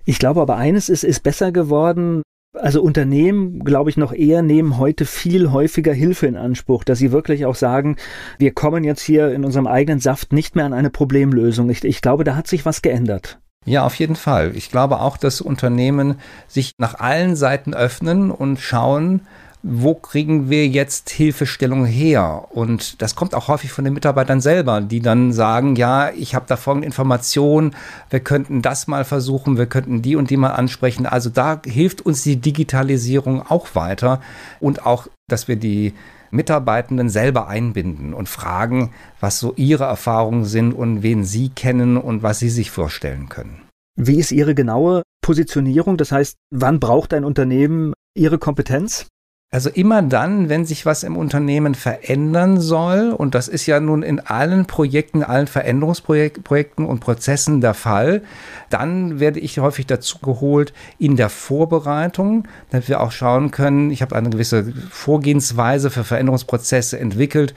[0.06, 2.22] Ich glaube aber eines ist, ist besser geworden.
[2.56, 7.12] Also Unternehmen, glaube ich, noch eher nehmen heute viel häufiger Hilfe in Anspruch, dass sie
[7.12, 7.98] wirklich auch sagen,
[8.38, 11.70] wir kommen jetzt hier in unserem eigenen Saft nicht mehr an eine Problemlösung.
[11.70, 13.40] Ich, ich glaube, da hat sich was geändert.
[13.66, 14.52] Ja, auf jeden Fall.
[14.56, 19.22] Ich glaube auch, dass Unternehmen sich nach allen Seiten öffnen und schauen,
[19.68, 22.46] wo kriegen wir jetzt Hilfestellung her?
[22.52, 26.46] Und das kommt auch häufig von den Mitarbeitern selber, die dann sagen, ja, ich habe
[26.48, 27.76] da folgende Informationen,
[28.12, 31.08] wir könnten das mal versuchen, wir könnten die und die mal ansprechen.
[31.08, 34.22] Also da hilft uns die Digitalisierung auch weiter
[34.60, 35.94] und auch, dass wir die
[36.30, 42.22] Mitarbeitenden selber einbinden und fragen, was so ihre Erfahrungen sind und wen sie kennen und
[42.22, 43.64] was sie sich vorstellen können.
[43.98, 45.98] Wie ist Ihre genaue Positionierung?
[45.98, 49.08] Das heißt, wann braucht ein Unternehmen Ihre Kompetenz?
[49.56, 54.04] Also immer dann, wenn sich was im Unternehmen verändern soll, und das ist ja nun
[54.04, 58.22] in allen Projekten, allen Veränderungsprojekten und Prozessen der Fall,
[58.70, 64.02] dann werde ich häufig dazu geholt in der Vorbereitung, damit wir auch schauen können, ich
[64.02, 67.56] habe eine gewisse Vorgehensweise für Veränderungsprozesse entwickelt,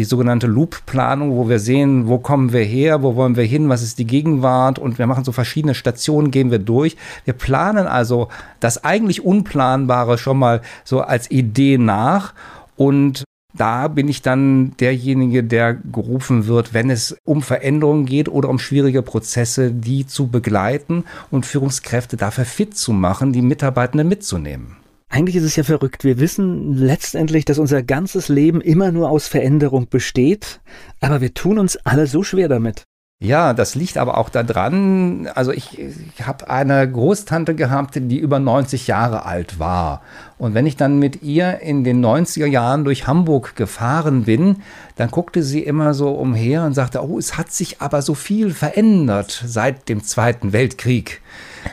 [0.00, 3.82] die sogenannte Loop-Planung, wo wir sehen, wo kommen wir her, wo wollen wir hin, was
[3.82, 6.96] ist die Gegenwart und wir machen so verschiedene Stationen, gehen wir durch.
[7.26, 8.28] Wir planen also
[8.60, 12.32] das eigentlich Unplanbare schon mal so als Idee nach
[12.76, 18.48] und da bin ich dann derjenige, der gerufen wird, wenn es um Veränderungen geht oder
[18.48, 24.79] um schwierige Prozesse, die zu begleiten und Führungskräfte dafür fit zu machen, die Mitarbeitenden mitzunehmen.
[25.12, 26.04] Eigentlich ist es ja verrückt.
[26.04, 30.60] Wir wissen letztendlich, dass unser ganzes Leben immer nur aus Veränderung besteht,
[31.00, 32.84] aber wir tun uns alle so schwer damit.
[33.22, 38.38] Ja, das liegt aber auch daran, also ich, ich habe eine Großtante gehabt, die über
[38.38, 40.00] 90 Jahre alt war.
[40.38, 44.62] Und wenn ich dann mit ihr in den 90er Jahren durch Hamburg gefahren bin,
[44.96, 48.52] dann guckte sie immer so umher und sagte, oh, es hat sich aber so viel
[48.54, 51.20] verändert seit dem Zweiten Weltkrieg.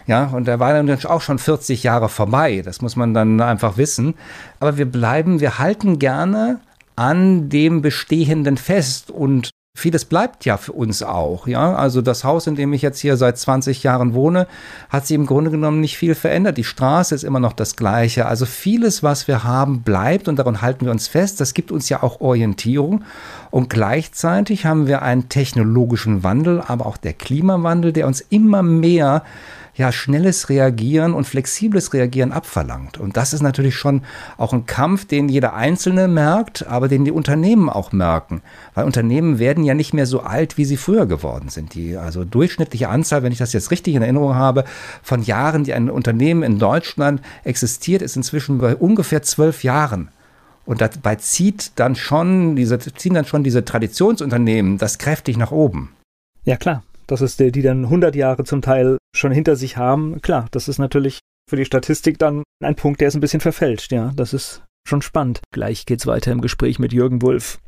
[0.06, 2.62] Ja, und da war dann auch schon 40 Jahre vorbei.
[2.64, 4.16] Das muss man dann einfach wissen.
[4.60, 6.60] Aber wir bleiben, wir halten gerne
[6.96, 11.76] an dem Bestehenden fest und vieles bleibt ja für uns auch, ja.
[11.76, 14.48] Also das Haus, in dem ich jetzt hier seit 20 Jahren wohne,
[14.90, 16.58] hat sich im Grunde genommen nicht viel verändert.
[16.58, 18.26] Die Straße ist immer noch das Gleiche.
[18.26, 21.40] Also vieles, was wir haben, bleibt und daran halten wir uns fest.
[21.40, 23.04] Das gibt uns ja auch Orientierung.
[23.52, 29.24] Und gleichzeitig haben wir einen technologischen Wandel, aber auch der Klimawandel, der uns immer mehr
[29.78, 32.98] ja schnelles Reagieren und flexibles Reagieren abverlangt.
[32.98, 34.02] Und das ist natürlich schon
[34.38, 38.42] auch ein Kampf, den jeder Einzelne merkt, aber den die Unternehmen auch merken.
[38.74, 41.76] Weil Unternehmen werden ja nicht mehr so alt, wie sie früher geworden sind.
[41.76, 44.66] Die also durchschnittliche Anzahl, wenn ich das jetzt richtig in Erinnerung habe,
[45.04, 50.10] von Jahren, die ein Unternehmen in Deutschland existiert, ist inzwischen bei ungefähr zwölf Jahren.
[50.66, 55.94] Und dabei zieht dann schon diese, ziehen dann schon diese Traditionsunternehmen das kräftig nach oben.
[56.44, 56.84] Ja, klar.
[57.08, 60.22] Das ist der, die dann 100 Jahre zum Teil schon hinter sich haben.
[60.22, 63.92] Klar, das ist natürlich für die Statistik dann ein Punkt, der ist ein bisschen verfälscht.
[63.92, 65.40] Ja, das ist schon spannend.
[65.54, 67.60] Gleich geht's weiter im Gespräch mit Jürgen Wulff.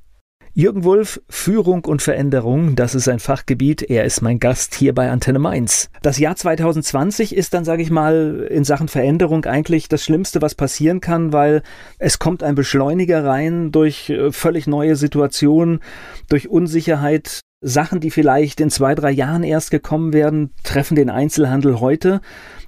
[0.53, 3.83] Jürgen Wulff, Führung und Veränderung, das ist sein Fachgebiet.
[3.83, 5.89] Er ist mein Gast hier bei Antenne Mainz.
[6.01, 10.55] Das Jahr 2020 ist dann, sage ich mal, in Sachen Veränderung eigentlich das Schlimmste, was
[10.55, 11.61] passieren kann, weil
[11.99, 15.81] es kommt ein Beschleuniger rein durch äh, völlig neue Situationen,
[16.29, 17.41] durch Unsicherheit.
[17.61, 22.21] Sachen, die vielleicht in zwei, drei Jahren erst gekommen werden, treffen den Einzelhandel heute.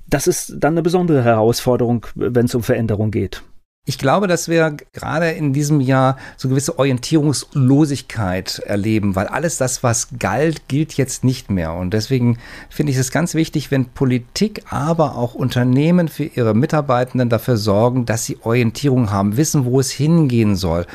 [0.10, 3.44] Das ist dann eine besondere Herausforderung, wenn es um Veränderung geht.
[3.84, 9.82] Ich glaube, dass wir gerade in diesem Jahr so gewisse Orientierungslosigkeit erleben, weil alles das,
[9.82, 11.74] was galt, gilt jetzt nicht mehr.
[11.74, 12.38] Und deswegen
[12.70, 18.06] finde ich es ganz wichtig, wenn Politik, aber auch Unternehmen für ihre Mitarbeitenden dafür sorgen,
[18.06, 20.86] dass sie Orientierung haben, wissen, wo es hingehen soll.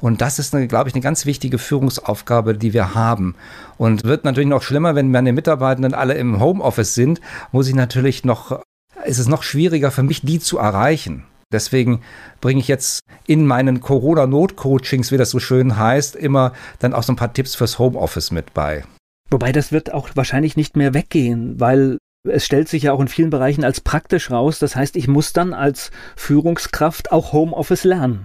[0.00, 3.34] Und das ist, eine, glaube ich, eine ganz wichtige Führungsaufgabe, die wir haben.
[3.76, 7.20] Und wird natürlich noch schlimmer, wenn meine Mitarbeitenden alle im Homeoffice sind,
[7.50, 8.62] muss ich natürlich noch,
[9.04, 11.24] ist es noch schwieriger für mich, die zu erreichen.
[11.52, 12.02] Deswegen
[12.40, 17.12] bringe ich jetzt in meinen Corona-Not-Coachings, wie das so schön heißt, immer dann auch so
[17.12, 18.84] ein paar Tipps fürs Homeoffice mit bei.
[19.30, 23.08] Wobei das wird auch wahrscheinlich nicht mehr weggehen, weil es stellt sich ja auch in
[23.08, 24.58] vielen Bereichen als praktisch raus.
[24.58, 28.24] Das heißt, ich muss dann als Führungskraft auch Homeoffice lernen.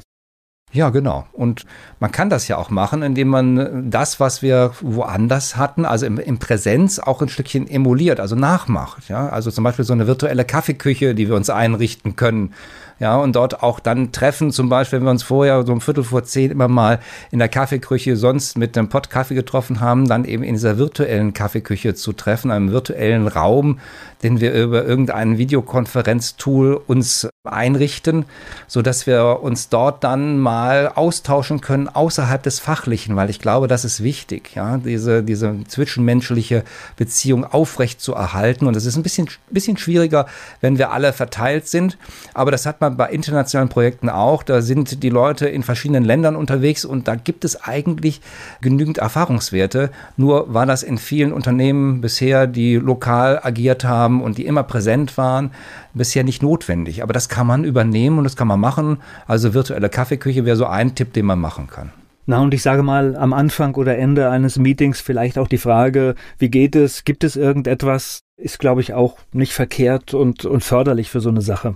[0.74, 1.28] Ja, genau.
[1.34, 1.66] Und
[2.00, 6.18] man kann das ja auch machen, indem man das, was wir woanders hatten, also im,
[6.18, 9.10] im, Präsenz auch ein Stückchen emuliert, also nachmacht.
[9.10, 12.54] Ja, also zum Beispiel so eine virtuelle Kaffeeküche, die wir uns einrichten können
[13.02, 16.04] ja, und dort auch dann treffen, zum Beispiel, wenn wir uns vorher so um Viertel
[16.04, 17.00] vor zehn immer mal
[17.32, 21.34] in der Kaffeeküche sonst mit einem Pott Kaffee getroffen haben, dann eben in dieser virtuellen
[21.34, 23.80] Kaffeeküche zu treffen, einem virtuellen Raum,
[24.22, 28.26] den wir über irgendein Videokonferenztool uns einrichten,
[28.68, 33.68] so dass wir uns dort dann mal austauschen können außerhalb des Fachlichen, weil ich glaube,
[33.68, 36.64] das ist wichtig, ja, diese, diese zwischenmenschliche
[36.98, 38.68] Beziehung aufrecht zu erhalten.
[38.68, 40.28] Und es ist ein bisschen, bisschen schwieriger,
[40.60, 41.98] wenn wir alle verteilt sind.
[42.36, 44.44] Aber das hat man bei internationalen Projekten auch.
[44.44, 48.22] Da sind die Leute in verschiedenen Ländern unterwegs und da gibt es eigentlich
[48.62, 49.90] genügend Erfahrungswerte.
[50.18, 55.18] Nur war das in vielen Unternehmen bisher, die lokal agiert haben und die immer präsent
[55.18, 55.52] waren,
[55.94, 57.04] bisher nicht notwendig.
[57.04, 58.98] Aber das kann man übernehmen und das kann man machen.
[59.28, 61.92] Also virtuelle Kaffeeküche wäre so ein Tipp, den man machen kann.
[62.28, 66.16] Na, und ich sage mal, am Anfang oder Ende eines Meetings vielleicht auch die Frage,
[66.38, 67.04] wie geht es?
[67.04, 68.22] Gibt es irgendetwas?
[68.38, 71.76] Ist, glaube ich, auch nicht verkehrt und, und förderlich für so eine Sache.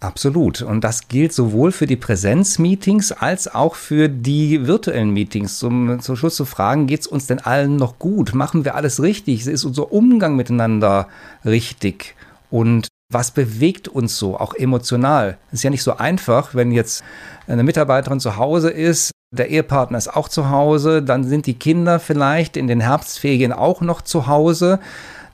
[0.00, 0.60] Absolut.
[0.60, 5.58] Und das gilt sowohl für die Präsenzmeetings als auch für die virtuellen Meetings.
[5.58, 8.34] Zum, zum Schluss zu fragen, geht es uns denn allen noch gut?
[8.34, 9.46] Machen wir alles richtig?
[9.46, 11.08] Ist unser Umgang miteinander
[11.46, 12.14] richtig?
[12.50, 15.38] Und was bewegt uns so, auch emotional?
[15.50, 17.02] Ist ja nicht so einfach, wenn jetzt
[17.46, 22.00] eine Mitarbeiterin zu Hause ist, der Ehepartner ist auch zu Hause, dann sind die Kinder
[22.00, 24.78] vielleicht in den Herbstferien auch noch zu Hause.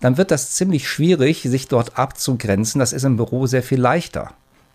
[0.00, 2.78] Dann wird das ziemlich schwierig, sich dort abzugrenzen.
[2.78, 4.30] Das ist im Büro sehr viel leichter.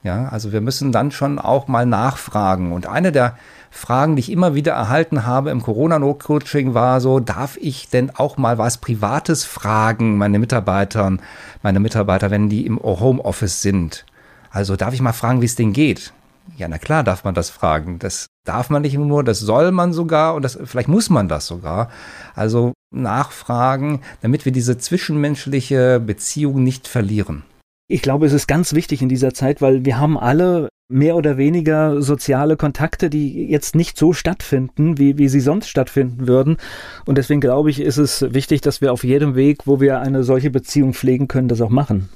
[0.07, 2.71] Ja, also wir müssen dann schon auch mal nachfragen.
[2.71, 3.37] Und eine der
[3.69, 8.37] Fragen, die ich immer wieder erhalten habe im Corona-No-Coaching war so, darf ich denn auch
[8.37, 11.21] mal was Privates fragen, meine Mitarbeitern,
[11.61, 14.05] meine Mitarbeiter, wenn die im Homeoffice sind?
[14.49, 16.13] Also darf ich mal fragen, wie es denen geht?
[16.55, 17.99] Ja, na klar darf man das fragen.
[17.99, 21.47] Das darf man nicht nur, das soll man sogar und das, vielleicht muss man das
[21.47, 21.89] sogar.
[22.33, 27.43] Also nachfragen, damit wir diese zwischenmenschliche Beziehung nicht verlieren.
[27.89, 31.37] Ich glaube, es ist ganz wichtig in dieser Zeit, weil wir haben alle mehr oder
[31.37, 36.57] weniger soziale Kontakte, die jetzt nicht so stattfinden, wie, wie sie sonst stattfinden würden.
[37.05, 40.23] Und deswegen glaube ich, ist es wichtig, dass wir auf jedem Weg, wo wir eine
[40.23, 42.09] solche Beziehung pflegen können, das auch machen.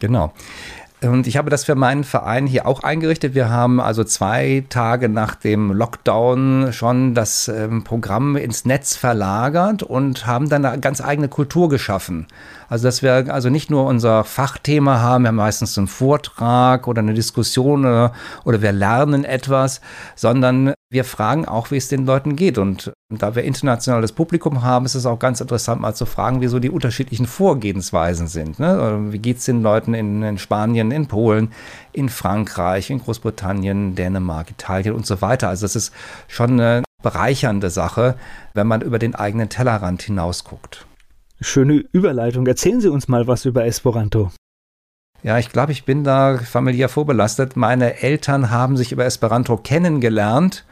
[0.00, 0.32] Genau.
[1.00, 3.34] Und ich habe das für meinen Verein hier auch eingerichtet.
[3.36, 9.84] Wir haben also zwei Tage nach dem Lockdown schon das ähm, Programm ins Netz verlagert
[9.84, 12.26] und haben dann eine ganz eigene Kultur geschaffen.
[12.68, 17.00] Also, dass wir also nicht nur unser Fachthema haben, wir haben meistens einen Vortrag oder
[17.00, 18.12] eine Diskussion oder,
[18.44, 19.80] oder wir lernen etwas,
[20.14, 22.58] sondern wir fragen auch, wie es den Leuten geht.
[22.58, 26.48] Und da wir internationales Publikum haben, ist es auch ganz interessant, mal zu fragen, wie
[26.48, 28.58] so die unterschiedlichen Vorgehensweisen sind.
[28.58, 29.06] Ne?
[29.10, 31.52] Wie geht es den Leuten in, in Spanien, in Polen,
[31.92, 35.48] in Frankreich, in Großbritannien, Dänemark, Italien und so weiter.
[35.48, 35.92] Also, das ist
[36.26, 38.16] schon eine bereichernde Sache,
[38.54, 40.87] wenn man über den eigenen Tellerrand hinausguckt.
[41.40, 42.46] Schöne Überleitung.
[42.46, 44.30] Erzählen Sie uns mal was über Esperanto.
[45.22, 47.56] Ja, ich glaube, ich bin da familiär vorbelastet.
[47.56, 50.64] Meine Eltern haben sich über Esperanto kennengelernt.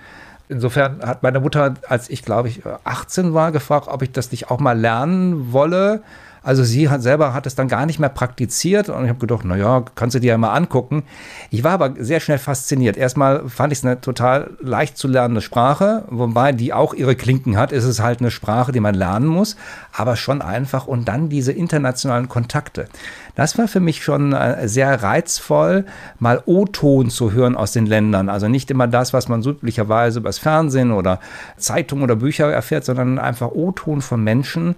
[0.48, 4.50] Insofern hat meine Mutter, als ich glaube ich 18 war, gefragt, ob ich das nicht
[4.50, 6.02] auch mal lernen wolle.
[6.46, 9.44] Also sie hat selber hat es dann gar nicht mehr praktiziert und ich habe gedacht,
[9.44, 11.02] naja, kannst du dir ja mal angucken.
[11.50, 12.96] Ich war aber sehr schnell fasziniert.
[12.96, 17.56] Erstmal fand ich es eine total leicht zu lernende Sprache, wobei die auch ihre Klinken
[17.56, 17.72] hat.
[17.72, 19.56] Es ist halt eine Sprache, die man lernen muss,
[19.92, 20.86] aber schon einfach.
[20.86, 22.86] Und dann diese internationalen Kontakte.
[23.34, 25.84] Das war für mich schon äh, sehr reizvoll,
[26.20, 28.28] mal O-Ton zu hören aus den Ländern.
[28.28, 31.18] Also nicht immer das, was man üblicherweise übers Fernsehen oder
[31.56, 34.76] Zeitung oder Bücher erfährt, sondern einfach O-Ton von Menschen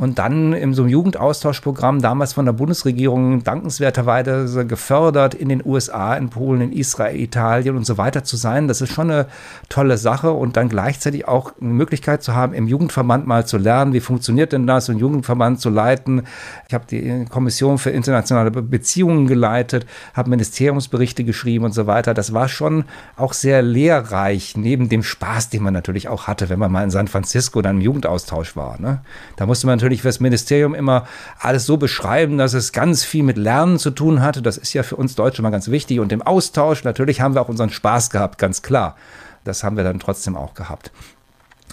[0.00, 6.14] und dann in so einem Jugendaustauschprogramm, damals von der Bundesregierung dankenswerterweise gefördert, in den USA,
[6.14, 8.66] in Polen, in Israel, Italien und so weiter zu sein.
[8.66, 9.26] Das ist schon eine
[9.68, 13.92] tolle Sache und dann gleichzeitig auch eine Möglichkeit zu haben, im Jugendverband mal zu lernen,
[13.92, 16.22] wie funktioniert denn das, einen Jugendverband zu leiten.
[16.66, 19.84] Ich habe die Kommission für internationale Beziehungen geleitet,
[20.14, 22.14] habe Ministeriumsberichte geschrieben und so weiter.
[22.14, 22.84] Das war schon
[23.16, 26.90] auch sehr lehrreich, neben dem Spaß, den man natürlich auch hatte, wenn man mal in
[26.90, 28.80] San Francisco dann im Jugendaustausch war.
[28.80, 29.02] Ne?
[29.36, 31.06] Da musste man natürlich natürlich fürs Ministerium immer
[31.40, 34.40] alles so beschreiben, dass es ganz viel mit Lernen zu tun hatte.
[34.40, 35.98] Das ist ja für uns Deutsche mal ganz wichtig.
[35.98, 38.96] Und im Austausch, natürlich haben wir auch unseren Spaß gehabt, ganz klar.
[39.42, 40.92] Das haben wir dann trotzdem auch gehabt.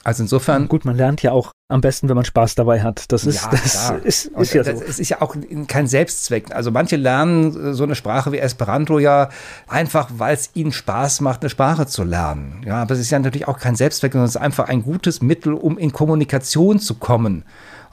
[0.03, 0.68] Also insofern.
[0.68, 3.11] Gut, man lernt ja auch am besten, wenn man Spaß dabei hat.
[3.11, 4.72] Das ist, ja, das ist, ist ja so.
[4.72, 5.36] Es ist ja auch
[5.68, 6.55] kein Selbstzweck.
[6.55, 9.30] Also manche lernen so eine Sprache wie Esperanto ja
[9.68, 12.63] einfach, weil es ihnen Spaß macht, eine Sprache zu lernen.
[12.65, 15.22] Ja, aber es ist ja natürlich auch kein Selbstzweck, sondern es ist einfach ein gutes
[15.22, 17.43] Mittel, um in Kommunikation zu kommen.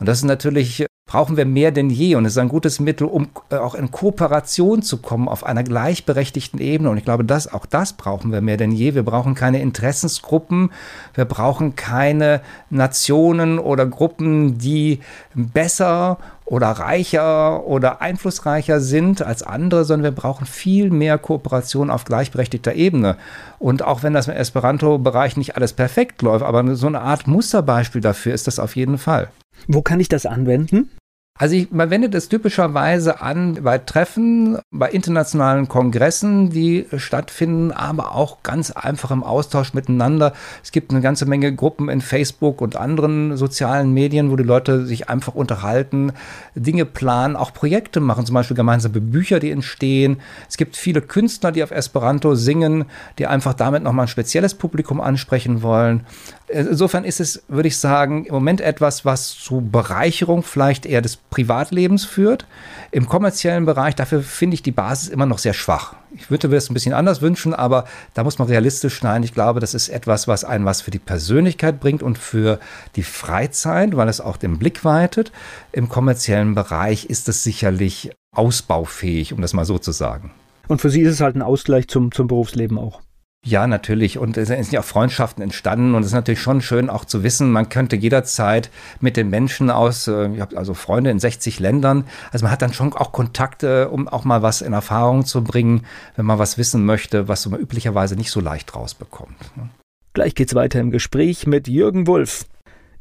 [0.01, 2.17] Und das ist natürlich, brauchen wir mehr denn je.
[2.17, 5.63] Und es ist ein gutes Mittel, um äh, auch in Kooperation zu kommen auf einer
[5.63, 6.91] gleichberechtigten Ebene.
[6.91, 8.95] Und ich glaube, das, auch das brauchen wir mehr denn je.
[8.95, 10.71] Wir brauchen keine Interessensgruppen.
[11.15, 12.41] Wir brauchen keine
[12.71, 15.01] Nationen oder Gruppen, die
[15.35, 22.05] besser oder reicher oder einflussreicher sind als andere, sondern wir brauchen viel mehr Kooperation auf
[22.05, 23.17] gleichberechtigter Ebene.
[23.59, 28.01] Und auch wenn das im Esperanto-Bereich nicht alles perfekt läuft, aber so eine Art Musterbeispiel
[28.01, 29.29] dafür ist das auf jeden Fall.
[29.67, 30.91] Wo kann ich das anwenden?
[31.37, 38.15] Also ich, man wendet es typischerweise an bei Treffen, bei internationalen Kongressen, die stattfinden, aber
[38.15, 40.33] auch ganz einfach im Austausch miteinander.
[40.63, 44.87] Es gibt eine ganze Menge Gruppen in Facebook und anderen sozialen Medien, wo die Leute
[44.87, 46.13] sich einfach unterhalten,
[46.55, 50.19] Dinge planen, auch Projekte machen, zum Beispiel gemeinsame Bücher, die entstehen.
[50.49, 52.85] Es gibt viele Künstler, die auf Esperanto singen,
[53.19, 56.07] die einfach damit nochmal ein spezielles Publikum ansprechen wollen.
[56.55, 61.17] Insofern ist es, würde ich sagen, im Moment etwas, was zu Bereicherung vielleicht eher des
[61.17, 62.47] Privatlebens führt.
[62.93, 65.97] Im kommerziellen Bereich, dafür finde ich die Basis immer noch sehr schwach.
[66.15, 69.25] Ich würde mir das ein bisschen anders wünschen, aber da muss man realistisch sein.
[69.25, 72.61] Ich glaube, das ist etwas, was einen was für die Persönlichkeit bringt und für
[72.95, 75.33] die Freizeit, weil es auch den Blick weitet.
[75.73, 80.31] Im kommerziellen Bereich ist es sicherlich ausbaufähig, um das mal so zu sagen.
[80.69, 83.04] Und für Sie ist es halt ein Ausgleich zum, zum Berufsleben auch.
[83.47, 84.17] Ja, natürlich.
[84.17, 85.95] Und es sind ja auch Freundschaften entstanden.
[85.95, 88.71] Und es ist natürlich schon schön auch zu wissen, man könnte jederzeit
[89.01, 92.05] mit den Menschen aus, äh, ich habe also Freunde in 60 Ländern.
[92.33, 95.85] Also man hat dann schon auch Kontakte, um auch mal was in Erfahrung zu bringen,
[96.17, 99.57] wenn man was wissen möchte, was man üblicherweise nicht so leicht rausbekommt.
[99.57, 99.69] Ne?
[100.15, 102.47] Gleich geht's weiter im Gespräch mit Jürgen Wulff.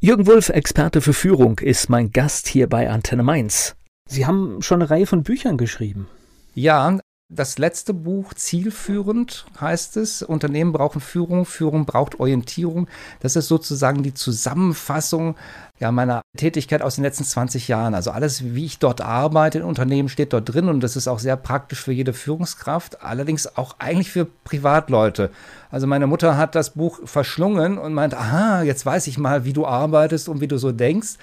[0.01, 3.75] Jürgen Wulff, Experte für Führung, ist mein Gast hier bei Antenne Mainz.
[4.09, 6.09] Sie haben schon eine Reihe von Büchern geschrieben.
[6.53, 6.99] Ja,
[7.30, 10.21] das letzte Buch, Zielführend heißt es.
[10.21, 12.88] Unternehmen brauchen Führung, Führung braucht Orientierung.
[13.21, 15.36] Das ist sozusagen die Zusammenfassung
[15.80, 17.95] ja, meiner Tätigkeit aus den letzten 20 Jahren.
[17.95, 21.19] Also alles, wie ich dort arbeite in Unternehmen, steht dort drin und das ist auch
[21.19, 25.32] sehr praktisch für jede Führungskraft, allerdings auch eigentlich für Privatleute.
[25.74, 29.53] Also meine Mutter hat das Buch verschlungen und meint, aha, jetzt weiß ich mal, wie
[29.53, 31.15] du arbeitest und wie du so denkst.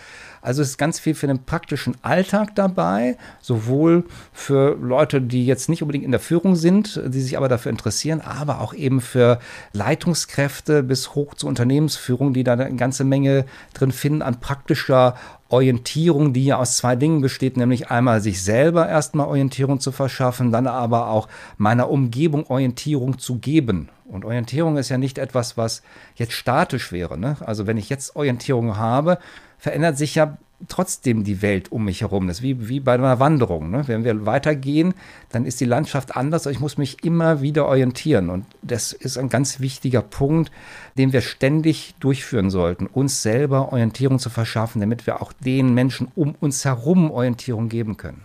[0.42, 5.68] Also es ist ganz viel für den praktischen Alltag dabei, sowohl für Leute, die jetzt
[5.68, 9.38] nicht unbedingt in der Führung sind, die sich aber dafür interessieren, aber auch eben für
[9.72, 15.14] Leitungskräfte bis hoch zur Unternehmensführung, die da eine ganze Menge drin finden an praktischer
[15.50, 20.52] Orientierung, die ja aus zwei Dingen besteht, nämlich einmal sich selber erstmal Orientierung zu verschaffen,
[20.52, 21.28] dann aber auch
[21.58, 23.88] meiner Umgebung Orientierung zu geben.
[24.06, 25.82] Und Orientierung ist ja nicht etwas, was
[26.14, 27.18] jetzt statisch wäre.
[27.18, 27.36] Ne?
[27.40, 29.18] Also wenn ich jetzt Orientierung habe,
[29.58, 30.38] verändert sich ja
[30.68, 32.26] trotzdem die Welt um mich herum.
[32.26, 33.70] Das ist wie, wie bei einer Wanderung.
[33.70, 33.84] Ne?
[33.86, 34.94] Wenn wir weitergehen,
[35.30, 36.46] dann ist die Landschaft anders.
[36.46, 38.30] Ich muss mich immer wieder orientieren.
[38.30, 40.50] Und das ist ein ganz wichtiger Punkt,
[40.98, 46.08] den wir ständig durchführen sollten, uns selber Orientierung zu verschaffen, damit wir auch den Menschen
[46.14, 48.22] um uns herum Orientierung geben können.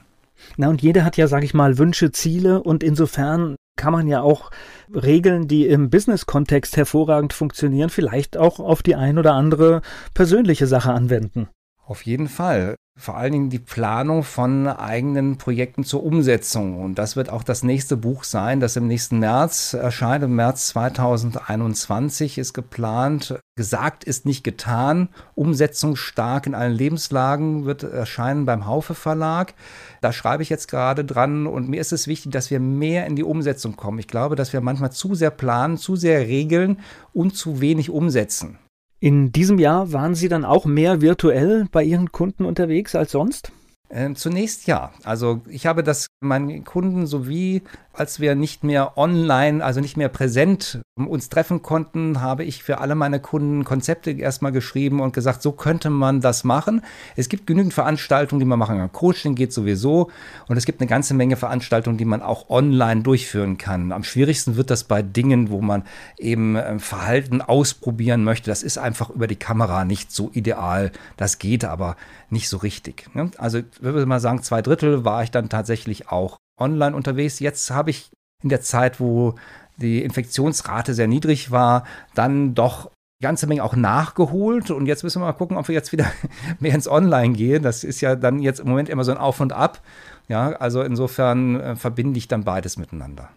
[0.57, 4.21] Na, und jeder hat ja, sag ich mal, Wünsche, Ziele und insofern kann man ja
[4.21, 4.51] auch
[4.93, 9.81] Regeln, die im Business-Kontext hervorragend funktionieren, vielleicht auch auf die ein oder andere
[10.13, 11.49] persönliche Sache anwenden.
[11.85, 16.81] Auf jeden Fall vor allen Dingen die Planung von eigenen Projekten zur Umsetzung.
[16.81, 20.23] Und das wird auch das nächste Buch sein, das im nächsten März erscheint.
[20.23, 23.37] Im März 2021 ist geplant.
[23.57, 25.09] Gesagt ist nicht getan.
[25.35, 29.55] Umsetzungsstark in allen Lebenslagen wird erscheinen beim Haufe Verlag.
[29.99, 31.47] Da schreibe ich jetzt gerade dran.
[31.47, 33.99] Und mir ist es wichtig, dass wir mehr in die Umsetzung kommen.
[33.99, 36.79] Ich glaube, dass wir manchmal zu sehr planen, zu sehr regeln
[37.13, 38.57] und zu wenig umsetzen.
[38.99, 43.51] In diesem Jahr waren Sie dann auch mehr virtuell bei Ihren Kunden unterwegs als sonst?
[43.89, 44.91] Ähm, zunächst ja.
[45.03, 47.61] Also ich habe das meinen Kunden sowie
[47.97, 52.79] als wir nicht mehr online, also nicht mehr präsent uns treffen konnten, habe ich für
[52.79, 56.81] alle meine Kunden Konzepte erstmal geschrieben und gesagt, so könnte man das machen.
[57.17, 58.91] Es gibt genügend Veranstaltungen, die man machen kann.
[58.91, 60.09] Coaching geht sowieso
[60.47, 63.91] und es gibt eine ganze Menge Veranstaltungen, die man auch online durchführen kann.
[63.91, 65.83] Am schwierigsten wird das bei Dingen, wo man
[66.17, 68.49] eben ähm, Verhalten ausprobieren möchte.
[68.49, 70.91] Das ist einfach über die Kamera nicht so ideal.
[71.17, 71.97] Das geht aber
[72.29, 73.13] nicht so richtig.
[73.13, 73.31] Ne?
[73.37, 77.39] Also ich würde mal sagen, zwei Drittel war ich dann tatsächlich auch online unterwegs.
[77.39, 78.11] Jetzt habe ich
[78.43, 79.35] in der Zeit, wo
[79.77, 82.91] die Infektionsrate sehr niedrig war, dann doch
[83.21, 84.71] ganze Menge auch nachgeholt.
[84.71, 86.11] Und jetzt müssen wir mal gucken, ob wir jetzt wieder
[86.59, 87.63] mehr ins Online gehen.
[87.63, 89.81] Das ist ja dann jetzt im Moment immer so ein Auf und Ab.
[90.27, 93.29] Ja, also insofern äh, verbinde ich dann beides miteinander.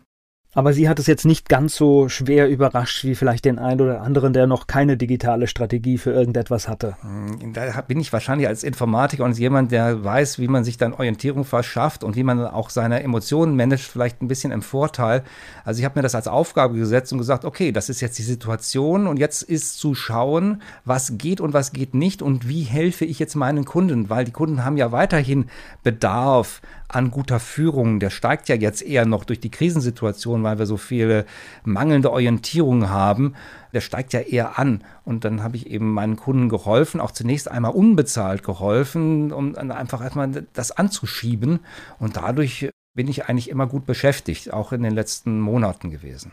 [0.59, 4.03] Aber sie hat es jetzt nicht ganz so schwer überrascht wie vielleicht den einen oder
[4.03, 6.97] anderen, der noch keine digitale Strategie für irgendetwas hatte.
[7.03, 10.95] Hm, da bin ich wahrscheinlich als Informatiker und jemand, der weiß, wie man sich dann
[10.95, 15.23] Orientierung verschafft und wie man auch seine Emotionen managt, vielleicht ein bisschen im Vorteil.
[15.65, 18.25] Also ich habe mir das als Aufgabe gesetzt und gesagt, okay, das ist jetzt die
[18.25, 23.05] Situation und jetzt ist zu schauen, was geht und was geht nicht und wie helfe
[23.05, 25.47] ich jetzt meinen Kunden, weil die Kunden haben ja weiterhin
[25.85, 28.01] Bedarf an guter Führung.
[28.01, 31.27] Der steigt ja jetzt eher noch durch die Krisensituation, weil wir so viele
[31.65, 33.35] mangelnde Orientierung haben.
[33.73, 34.83] Der steigt ja eher an.
[35.05, 39.71] Und dann habe ich eben meinen Kunden geholfen, auch zunächst einmal unbezahlt geholfen, um dann
[39.71, 41.61] einfach erstmal das anzuschieben.
[41.99, 46.33] Und dadurch bin ich eigentlich immer gut beschäftigt, auch in den letzten Monaten gewesen.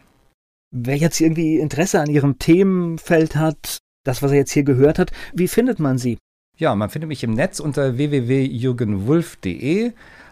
[0.72, 5.11] Wer jetzt irgendwie Interesse an Ihrem Themenfeld hat, das, was er jetzt hier gehört hat,
[5.34, 6.18] wie findet man Sie?
[6.57, 9.91] Ja, man findet mich im Netz unter www.jürgenwulf.de.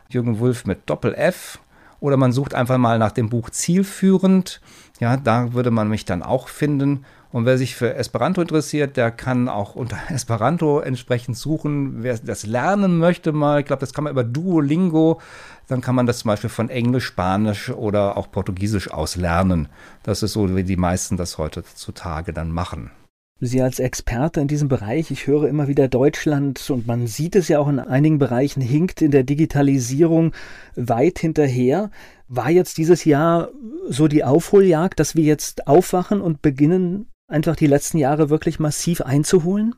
[0.09, 1.59] Jürgen Wulff mit Doppel-F.
[2.03, 4.59] Oder man sucht einfach mal nach dem Buch Zielführend.
[4.99, 7.05] Ja, da würde man mich dann auch finden.
[7.31, 12.03] Und wer sich für Esperanto interessiert, der kann auch unter Esperanto entsprechend suchen.
[12.03, 15.21] Wer das lernen möchte mal, ich glaube, das kann man über Duolingo,
[15.69, 19.69] dann kann man das zum Beispiel von Englisch, Spanisch oder auch Portugiesisch aus lernen.
[20.03, 22.91] Das ist so, wie die meisten das heutzutage dann machen.
[23.39, 27.49] Sie als Experte in diesem Bereich, ich höre immer wieder Deutschland und man sieht es
[27.49, 30.33] ja auch in einigen Bereichen, hinkt in der Digitalisierung
[30.75, 31.91] weit hinterher.
[32.27, 33.49] War jetzt dieses Jahr
[33.89, 39.01] so die Aufholjagd, dass wir jetzt aufwachen und beginnen, einfach die letzten Jahre wirklich massiv
[39.01, 39.75] einzuholen?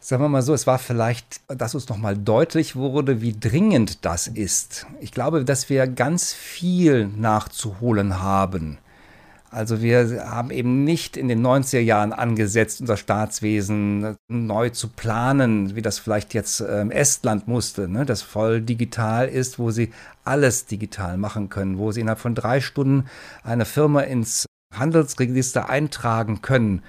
[0.00, 4.26] Sagen wir mal so, es war vielleicht, dass uns nochmal deutlich wurde, wie dringend das
[4.26, 4.86] ist.
[4.98, 8.78] Ich glaube, dass wir ganz viel nachzuholen haben.
[9.52, 15.76] Also wir haben eben nicht in den 90er Jahren angesetzt, unser Staatswesen neu zu planen,
[15.76, 19.92] wie das vielleicht jetzt ähm, Estland musste, ne, das voll digital ist, wo sie
[20.24, 23.04] alles digital machen können, wo sie innerhalb von drei Stunden
[23.44, 26.82] eine Firma ins Handelsregister eintragen können.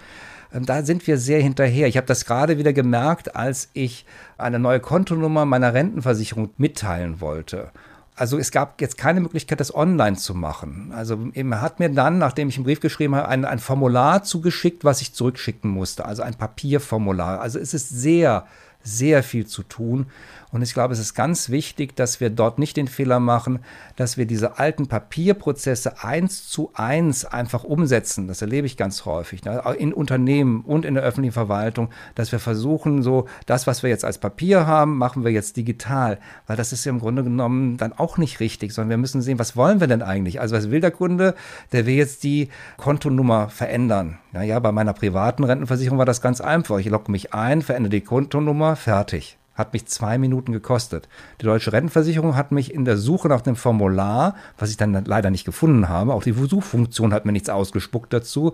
[0.54, 1.90] Ähm, da sind wir sehr hinterher.
[1.90, 4.06] Ich habe das gerade wieder gemerkt, als ich
[4.38, 7.72] eine neue Kontonummer meiner Rentenversicherung mitteilen wollte
[8.16, 10.92] also es gab jetzt keine Möglichkeit, das online zu machen.
[10.96, 14.84] Also er hat mir dann, nachdem ich einen Brief geschrieben habe, ein, ein Formular zugeschickt,
[14.84, 16.06] was ich zurückschicken musste.
[16.06, 17.42] Also ein Papierformular.
[17.42, 18.46] Also es ist sehr,
[18.84, 20.08] sehr viel zu tun.
[20.54, 23.60] Und ich glaube, es ist ganz wichtig, dass wir dort nicht den Fehler machen,
[23.96, 28.28] dass wir diese alten Papierprozesse eins zu eins einfach umsetzen.
[28.28, 29.44] Das erlebe ich ganz häufig.
[29.44, 29.64] Ne?
[29.80, 34.06] In Unternehmen und in der öffentlichen Verwaltung, dass wir versuchen, so das, was wir jetzt
[34.06, 36.20] als Papier haben, machen wir jetzt digital.
[36.46, 39.40] Weil das ist ja im Grunde genommen dann auch nicht richtig, sondern wir müssen sehen,
[39.40, 40.40] was wollen wir denn eigentlich?
[40.40, 41.34] Also was will der Kunde?
[41.72, 44.20] Der will jetzt die Kontonummer verändern.
[44.34, 46.78] Naja, bei meiner privaten Rentenversicherung war das ganz einfach.
[46.78, 49.40] Ich logge mich ein, verändere die Kontonummer, fertig.
[49.56, 51.08] Hat mich zwei Minuten gekostet.
[51.42, 55.30] Die deutsche Rentenversicherung hat mich in der Suche nach dem Formular, was ich dann leider
[55.30, 58.54] nicht gefunden habe, auch die Suchfunktion hat mir nichts ausgespuckt dazu,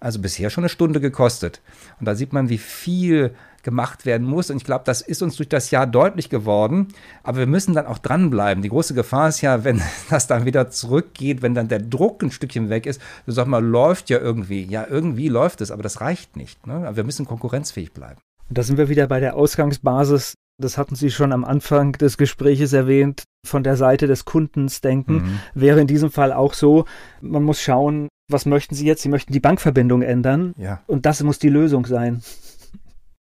[0.00, 1.60] also bisher schon eine Stunde gekostet.
[2.00, 4.50] Und da sieht man, wie viel gemacht werden muss.
[4.50, 6.88] Und ich glaube, das ist uns durch das Jahr deutlich geworden.
[7.22, 8.62] Aber wir müssen dann auch dranbleiben.
[8.62, 12.30] Die große Gefahr ist ja, wenn das dann wieder zurückgeht, wenn dann der Druck ein
[12.30, 13.00] Stückchen weg ist.
[13.26, 14.64] Du sagst mal, läuft ja irgendwie.
[14.64, 16.66] Ja, irgendwie läuft es, aber das reicht nicht.
[16.66, 16.90] Ne?
[16.94, 18.20] Wir müssen konkurrenzfähig bleiben.
[18.48, 20.34] Und da sind wir wieder bei der Ausgangsbasis.
[20.60, 25.14] Das hatten Sie schon am Anfang des Gespräches erwähnt, von der Seite des Kundens denken.
[25.14, 25.40] Mhm.
[25.54, 26.84] Wäre in diesem Fall auch so,
[27.20, 29.02] man muss schauen, was möchten Sie jetzt?
[29.02, 30.54] Sie möchten die Bankverbindung ändern.
[30.58, 30.82] Ja.
[30.86, 32.22] Und das muss die Lösung sein.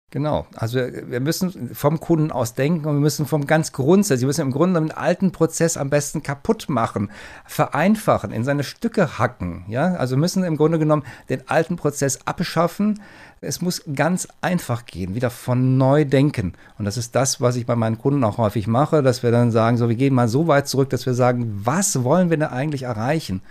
[0.10, 4.28] Genau, also wir müssen vom Kunden aus denken und wir müssen vom ganz Grundsatz, wir
[4.28, 7.12] müssen im Grunde den alten Prozess am besten kaputt machen,
[7.46, 9.66] vereinfachen, in seine Stücke hacken.
[9.68, 13.02] Ja, also müssen im Grunde genommen den alten Prozess abschaffen.
[13.40, 16.54] Es muss ganz einfach gehen, wieder von neu denken.
[16.78, 19.52] Und das ist das, was ich bei meinen Kunden auch häufig mache, dass wir dann
[19.52, 22.48] sagen, so, wir gehen mal so weit zurück, dass wir sagen, was wollen wir denn
[22.48, 23.42] eigentlich erreichen?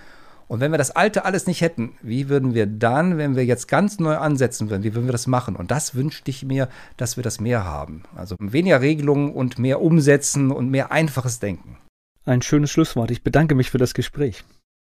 [0.49, 3.67] Und wenn wir das Alte alles nicht hätten, wie würden wir dann, wenn wir jetzt
[3.67, 5.57] ganz neu ansetzen würden, wie würden wir das machen?
[5.57, 8.05] Und das wünschte ich mir, dass wir das mehr haben.
[8.15, 11.79] Also weniger Regelungen und mehr umsetzen und mehr einfaches Denken.
[12.25, 13.11] Ein schönes Schlusswort.
[13.11, 14.45] Ich bedanke mich für das Gespräch.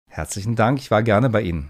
[0.10, 1.70] Herzlichen Dank, ich war gerne bei Ihnen.